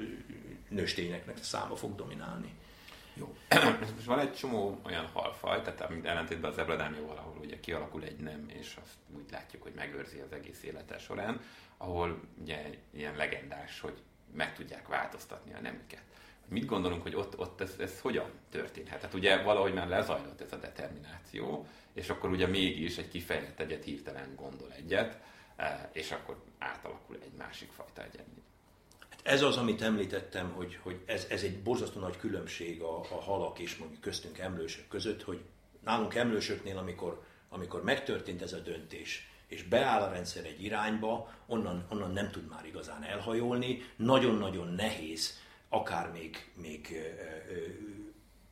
[0.68, 2.54] nőstényeknek száma fog dominálni.
[3.18, 3.34] Jó.
[3.94, 8.16] Most van egy csomó olyan halfaj, tehát amit ellentétben az ebradánióval, ahol ugye kialakul egy
[8.16, 11.40] nem, és azt úgy látjuk, hogy megőrzi az egész élete során,
[11.76, 14.02] ahol ugye ilyen legendás, hogy
[14.34, 16.02] meg tudják változtatni a nemüket.
[16.48, 19.02] Mit gondolunk, hogy ott, ott ez, ez hogyan történhet?
[19.02, 23.84] Hát ugye valahogy már lezajlott ez a determináció, és akkor ugye mégis egy kifejlett egyet
[23.84, 25.20] hirtelen gondol egyet,
[25.56, 28.42] e, és akkor átalakul egy másik fajta egyednél.
[29.28, 33.58] Ez az, amit említettem, hogy, hogy ez, ez egy borzasztó nagy különbség a, a halak
[33.58, 35.40] és mondjuk köztünk emlősök között, hogy
[35.84, 41.86] nálunk emlősöknél, amikor, amikor megtörtént ez a döntés, és beáll a rendszer egy irányba, onnan,
[41.90, 43.82] onnan nem tud már igazán elhajolni.
[43.96, 47.02] Nagyon-nagyon nehéz, akár még, még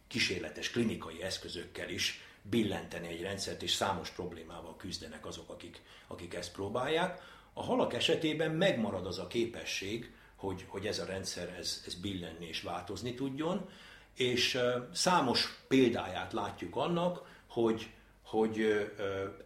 [0.09, 6.53] kísérletes klinikai eszközökkel is billenteni egy rendszert, és számos problémával küzdenek azok, akik, akik ezt
[6.53, 7.23] próbálják.
[7.53, 10.15] A halak esetében megmarad az a képesség,
[10.47, 13.69] hogy, hogy ez a rendszer ez, ez billenni és változni tudjon,
[14.15, 14.59] és
[14.93, 17.91] számos példáját látjuk annak, hogy,
[18.23, 18.87] hogy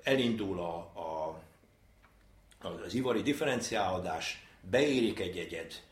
[0.03, 1.41] elindul a, a,
[2.85, 5.83] az ivari differenciálódás, beérik egy egyed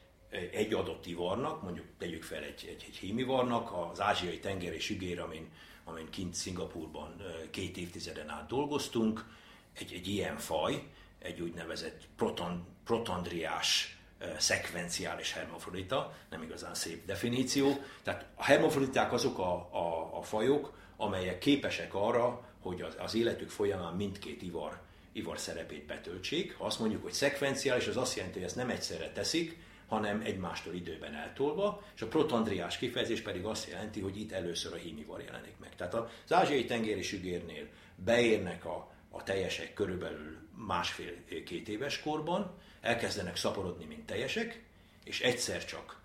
[0.52, 5.48] egy adott ivarnak, mondjuk tegyük fel egy, egy, egy hímivarnak, az ázsiai tengeri sügér, amin,
[5.84, 9.24] amin kint Szingapurban két évtizeden át dolgoztunk,
[9.72, 10.82] egy, egy ilyen faj,
[11.18, 13.97] egy úgynevezett proton, protandriás
[14.38, 17.76] szekvenciális hermafrodita, nem igazán szép definíció.
[18.02, 23.50] Tehát a hermafroditák azok a, a, a fajok, amelyek képesek arra, hogy az, az életük
[23.50, 24.80] folyamán mindkét ivar,
[25.12, 26.56] ivar szerepét betöltsék.
[26.56, 29.58] Ha azt mondjuk, hogy szekvenciális, az azt jelenti, hogy ezt nem egyszerre teszik,
[29.88, 34.76] hanem egymástól időben eltolva, és a protandriás kifejezés pedig azt jelenti, hogy itt először a
[34.76, 35.76] hímivar jelenik meg.
[35.76, 37.66] Tehát az ázsiai tengeri sügérnél
[38.04, 44.64] beérnek a, a teljesek körülbelül másfél-két éves korban, elkezdenek szaporodni, mint teljesek,
[45.04, 46.00] és egyszer csak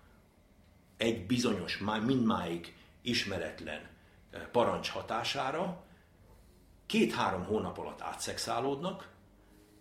[0.96, 3.88] egy bizonyos, mindmáig ismeretlen
[4.30, 5.84] eh, parancs hatására
[6.86, 9.08] két-három hónap alatt átszexálódnak,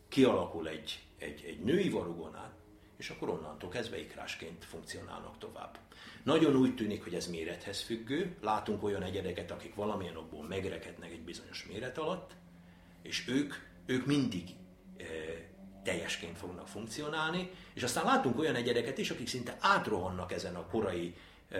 [0.08, 2.52] kialakul egy, egy, egy női varugonát,
[2.98, 5.78] és akkor onnantól kezdve ikrásként funkcionálnak tovább.
[6.24, 8.36] Nagyon úgy tűnik, hogy ez mérethez függő.
[8.42, 12.32] Látunk olyan egyedeket, akik valamilyen okból megrekednek egy bizonyos méret alatt,
[13.02, 13.54] és ők,
[13.86, 14.50] ők mindig
[14.98, 15.04] e,
[15.84, 21.16] teljesként fognak funkcionálni, és aztán látunk olyan egyedeket is, akik szinte átrohannak ezen a korai
[21.50, 21.60] e,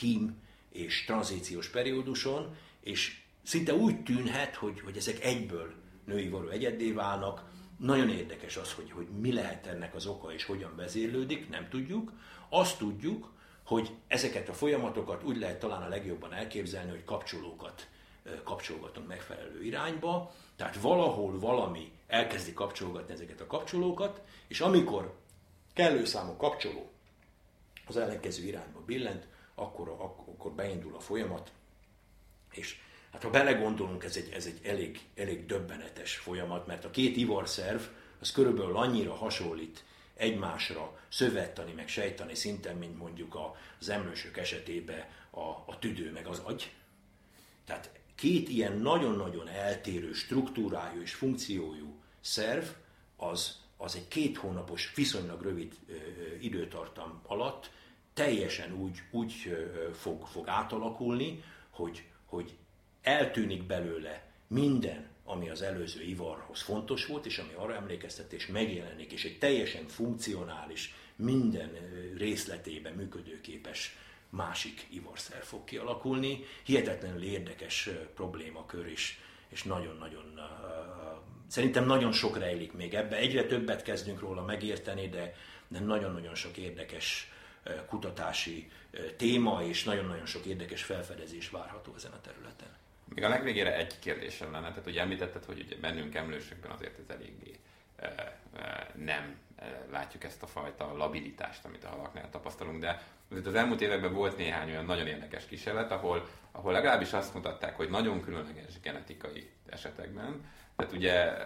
[0.00, 0.42] hím
[0.72, 5.72] és tranzíciós perióduson, és szinte úgy tűnhet, hogy, hogy ezek egyből
[6.04, 7.44] női való egyeddé válnak.
[7.78, 12.12] Nagyon érdekes az, hogy, hogy mi lehet ennek az oka és hogyan vezérlődik, nem tudjuk.
[12.48, 13.32] Azt tudjuk,
[13.64, 17.88] hogy ezeket a folyamatokat úgy lehet talán a legjobban elképzelni, hogy kapcsolókat
[18.44, 25.18] kapcsolgatunk megfelelő irányba, tehát valahol valami elkezdi kapcsolgatni ezeket a kapcsolókat, és amikor
[25.72, 26.90] kellő számú kapcsoló
[27.86, 31.52] az ellenkező irányba billent, akkor, akkor beindul a folyamat,
[32.52, 32.80] és
[33.16, 37.80] Hát ha belegondolunk, ez egy, ez egy elég, elég döbbenetes folyamat, mert a két ivarszerv
[38.20, 39.84] az körülbelül annyira hasonlít
[40.14, 43.38] egymásra szövettani, meg sejtani szinten, mint mondjuk
[43.78, 46.72] az emlősök esetében a, a tüdő meg az agy.
[47.64, 52.64] Tehát két ilyen nagyon-nagyon eltérő struktúrájú és funkciójú szerv,
[53.16, 55.92] az, az egy két hónapos, viszonylag rövid ö,
[56.40, 57.70] időtartam alatt
[58.14, 62.56] teljesen úgy, úgy ö, fog, fog átalakulni, hogy, hogy
[63.02, 69.24] eltűnik belőle minden, ami az előző ivarhoz fontos volt, és ami arra emlékeztetés megjelenik, és
[69.24, 71.70] egy teljesen funkcionális, minden
[72.16, 73.96] részletében működőképes
[74.36, 76.44] másik ivarszer fog kialakulni.
[76.64, 80.40] Hihetetlenül érdekes problémakör is, és nagyon-nagyon
[81.46, 83.16] szerintem nagyon sok rejlik még ebbe.
[83.16, 85.34] Egyre többet kezdünk róla megérteni, de,
[85.68, 87.30] de nagyon-nagyon sok érdekes
[87.88, 88.70] kutatási
[89.16, 92.68] téma, és nagyon-nagyon sok érdekes felfedezés várható ezen a területen.
[93.14, 97.16] Még a legvégére egy kérdésem lenne, tehát ugye említetted, hogy ugye bennünk emlősökben azért ez
[97.16, 97.58] eléggé
[98.94, 99.36] nem
[99.90, 104.36] látjuk ezt a fajta labilitást, amit a halaknál tapasztalunk, de azért az elmúlt években volt
[104.36, 110.44] néhány olyan nagyon érdekes kísérlet, ahol, ahol legalábbis azt mutatták, hogy nagyon különleges genetikai esetekben,
[110.76, 111.36] tehát ugye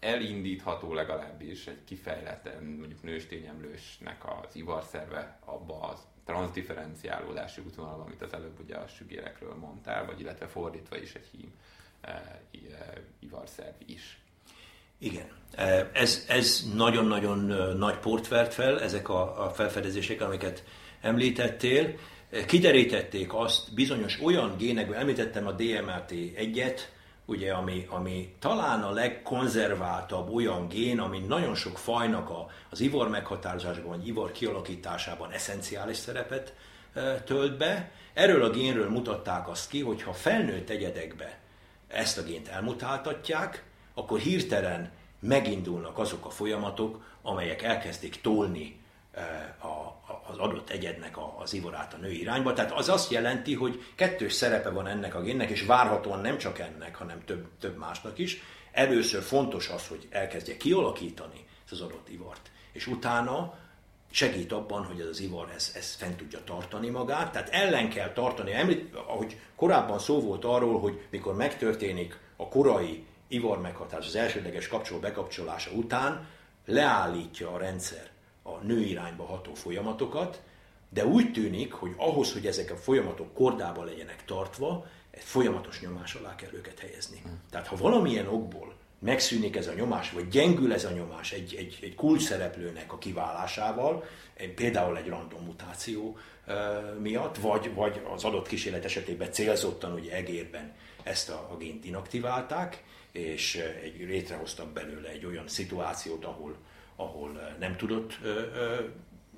[0.00, 8.60] elindítható legalábbis egy kifejleten mondjuk nőstényemlősnek az ivarszerve abba az transdifferenciálódási útvonal, amit az előbb
[8.60, 11.52] ugye a sügérekről mondtál, vagy illetve fordítva is egy hím
[12.00, 12.40] e,
[13.18, 14.20] ivarszerv is.
[14.98, 15.26] Igen,
[15.92, 17.38] ez, ez nagyon-nagyon
[17.78, 20.64] nagy port vert fel, ezek a, a felfedezések, amiket
[21.00, 21.94] említettél.
[22.46, 26.92] Kiderítették azt bizonyos olyan génekből, említettem a DMRT egyet,
[27.24, 33.08] ugye, ami, ami talán a legkonzerváltabb olyan gén, ami nagyon sok fajnak a, az ivor
[33.08, 36.54] meghatározásban, vagy ivor kialakításában eszenciális szerepet
[36.94, 37.90] e, tölt be.
[38.14, 41.38] Erről a génről mutatták azt ki, hogy ha felnőtt egyedekbe
[41.88, 43.64] ezt a gént elmutáltatják,
[43.98, 44.90] akkor hirtelen
[45.20, 48.80] megindulnak azok a folyamatok, amelyek elkezdik tolni
[49.12, 49.56] e,
[50.28, 52.52] az adott egyednek az ivorát a női irányba.
[52.52, 56.58] Tehát az azt jelenti, hogy kettős szerepe van ennek a génnek, és várhatóan nem csak
[56.58, 58.42] ennek, hanem több, több másnak is.
[58.72, 63.54] Először fontos az, hogy elkezdje kialakítani ezt az adott ivart, és utána
[64.10, 67.32] segít abban, hogy ez az ivar ez, ez fent tudja tartani magát.
[67.32, 73.04] Tehát ellen kell tartani, említ, ahogy korábban szó volt arról, hogy mikor megtörténik a korai
[73.28, 76.26] ivar meghatározás, az elsődleges kapcsoló bekapcsolása után,
[76.66, 78.10] leállítja a rendszer
[78.42, 80.42] a nő irányba ható folyamatokat,
[80.88, 86.14] de úgy tűnik, hogy ahhoz, hogy ezek a folyamatok kordában legyenek tartva, egy folyamatos nyomás
[86.14, 87.20] alá kell őket helyezni.
[87.22, 87.40] Hmm.
[87.50, 91.78] Tehát ha valamilyen okból megszűnik ez a nyomás, vagy gyengül ez a nyomás egy, egy,
[91.82, 94.04] egy kulcs szereplőnek a kiválásával,
[94.54, 96.18] például egy random mutáció
[97.00, 102.82] miatt, vagy, vagy az adott kísérlet esetében célzottan ugye egérben ezt a, a gént inaktiválták,
[103.16, 106.56] és egy, létrehoztak belőle egy olyan szituációt, ahol,
[106.96, 108.78] ahol nem tudott eh, eh,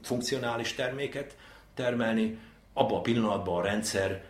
[0.02, 1.36] funkcionális terméket
[1.74, 2.38] termelni,
[2.72, 4.24] abban a pillanatban a rendszer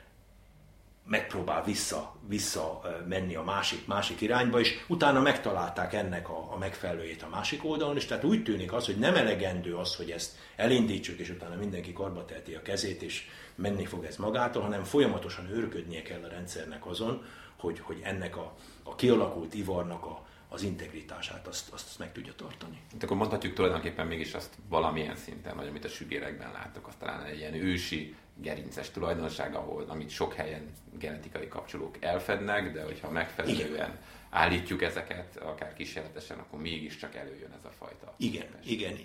[1.09, 7.23] megpróbál vissza, vissza menni a másik, másik irányba, és utána megtalálták ennek a, a megfelelőjét
[7.23, 11.19] a másik oldalon, és tehát úgy tűnik az, hogy nem elegendő az, hogy ezt elindítsuk,
[11.19, 16.03] és utána mindenki karba teheti a kezét, és menni fog ez magától, hanem folyamatosan őrködnie
[16.03, 17.25] kell a rendszernek azon,
[17.57, 22.81] hogy, hogy ennek a, a kialakult ivarnak a, az integritását, azt, azt meg tudja tartani.
[22.93, 27.25] Hát akkor mondhatjuk tulajdonképpen mégis azt valamilyen szinten, vagy amit a sügérekben látok, azt talán
[27.25, 33.69] egy ilyen ősi gerinces tulajdonság, ahol, amit sok helyen genetikai kapcsolók elfednek, de hogyha megfelelően
[33.69, 33.99] Igen
[34.31, 38.15] állítjuk ezeket, akár kísérletesen, akkor mégiscsak előjön ez a fajta.
[38.17, 38.73] Igen, képesség.
[38.73, 38.99] igen,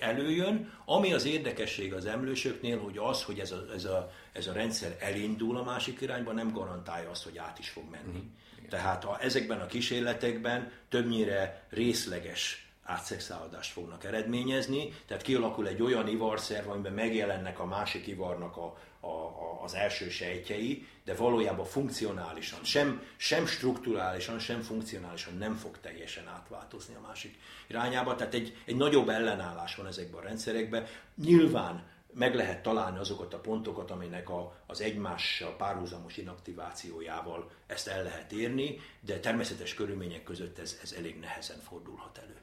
[0.00, 0.72] előjön.
[0.84, 4.96] Ami az érdekesség az emlősöknél, hogy az, hogy ez a, ez, a, ez a rendszer
[5.00, 8.18] elindul a másik irányba, nem garantálja azt, hogy át is fog menni.
[8.18, 8.34] Mm,
[8.68, 16.68] Tehát a, ezekben a kísérletekben többnyire részleges átszexáladást fognak eredményezni, tehát kialakul egy olyan ivarszerv,
[16.68, 23.02] amiben megjelennek a másik ivarnak a, a, a, az első sejtjei, de valójában funkcionálisan, sem,
[23.16, 28.14] sem strukturálisan, sem funkcionálisan nem fog teljesen átváltozni a másik irányába.
[28.14, 30.86] Tehát egy, egy nagyobb ellenállás van ezekben a rendszerekben.
[31.24, 31.84] Nyilván
[32.18, 38.32] meg lehet találni azokat a pontokat, aminek a, az egymással párhuzamos inaktivációjával ezt el lehet
[38.32, 42.36] érni, de természetes körülmények között ez, ez elég nehezen fordulhat elő.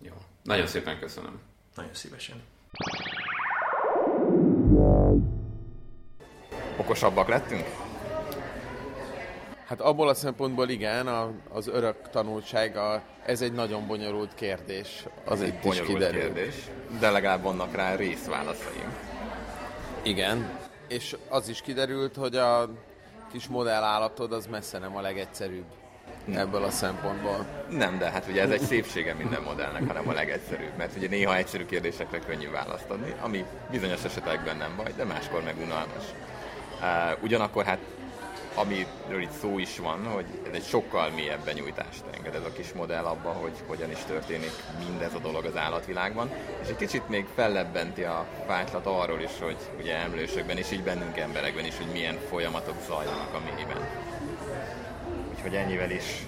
[0.00, 0.12] Jó.
[0.42, 1.40] Nagyon szépen köszönöm.
[1.74, 2.42] Nagyon szívesen.
[6.76, 7.81] Okosabbak lettünk?
[9.72, 15.04] Hát abból a szempontból igen, a, az örök tanultsága, ez egy nagyon bonyolult kérdés.
[15.24, 16.54] Az egy bonyolult kérdés,
[17.00, 18.96] de legalább vannak rá részválaszaim.
[20.02, 20.58] Igen,
[20.88, 22.70] és az is kiderült, hogy a
[23.30, 25.66] kis modellállatod az messze nem a legegyszerűbb
[26.34, 27.46] ebből a szempontból.
[27.70, 30.76] Nem, de hát ugye ez egy szépsége minden modellnek, hanem a legegyszerűbb.
[30.76, 35.42] Mert ugye néha egyszerű kérdésekre könnyű választ adni, ami bizonyos esetekben nem baj, de máskor
[35.42, 36.04] meg unalmas.
[36.80, 37.78] Uh, ugyanakkor hát
[38.54, 42.72] amiről itt szó is van, hogy ez egy sokkal mélyebb benyújtást enged ez a kis
[42.72, 44.52] modell abba, hogy hogyan is történik
[44.86, 46.30] mindez a dolog az állatvilágban,
[46.62, 51.18] és egy kicsit még fellebbenti a fájtlat arról is, hogy ugye emlősökben és így bennünk
[51.18, 53.88] emberekben is, hogy milyen folyamatok zajlanak a mélyben.
[55.34, 56.26] Úgyhogy ennyivel is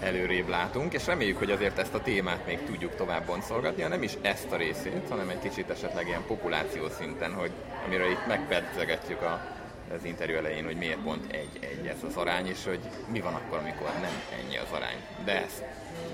[0.00, 4.12] előrébb látunk, és reméljük, hogy azért ezt a témát még tudjuk tovább boncolgatni, nem is
[4.22, 7.50] ezt a részét, hanem egy kicsit esetleg ilyen populáció szinten, hogy
[7.86, 9.53] amiről itt megpercegetjük a
[9.92, 12.80] az interjú elején, hogy miért pont egy-egy ez az arány, és hogy
[13.12, 15.04] mi van akkor, amikor nem ennyi az arány.
[15.24, 15.62] De ez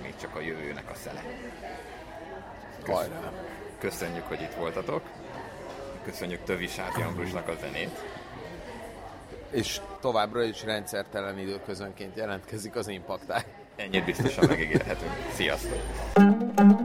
[0.02, 1.22] még csak a jövőnek a szele.
[2.82, 3.32] Köszönjük,
[3.78, 5.02] Köszönjük, hogy itt voltatok.
[6.04, 8.04] Köszönjük Tövisáti Ambrusnak a zenét.
[9.50, 13.44] És továbbra is rendszertelen időközönként jelentkezik az impactál.
[13.76, 15.12] Ennyit biztosan megígérhetünk.
[15.32, 16.80] Sziasztok!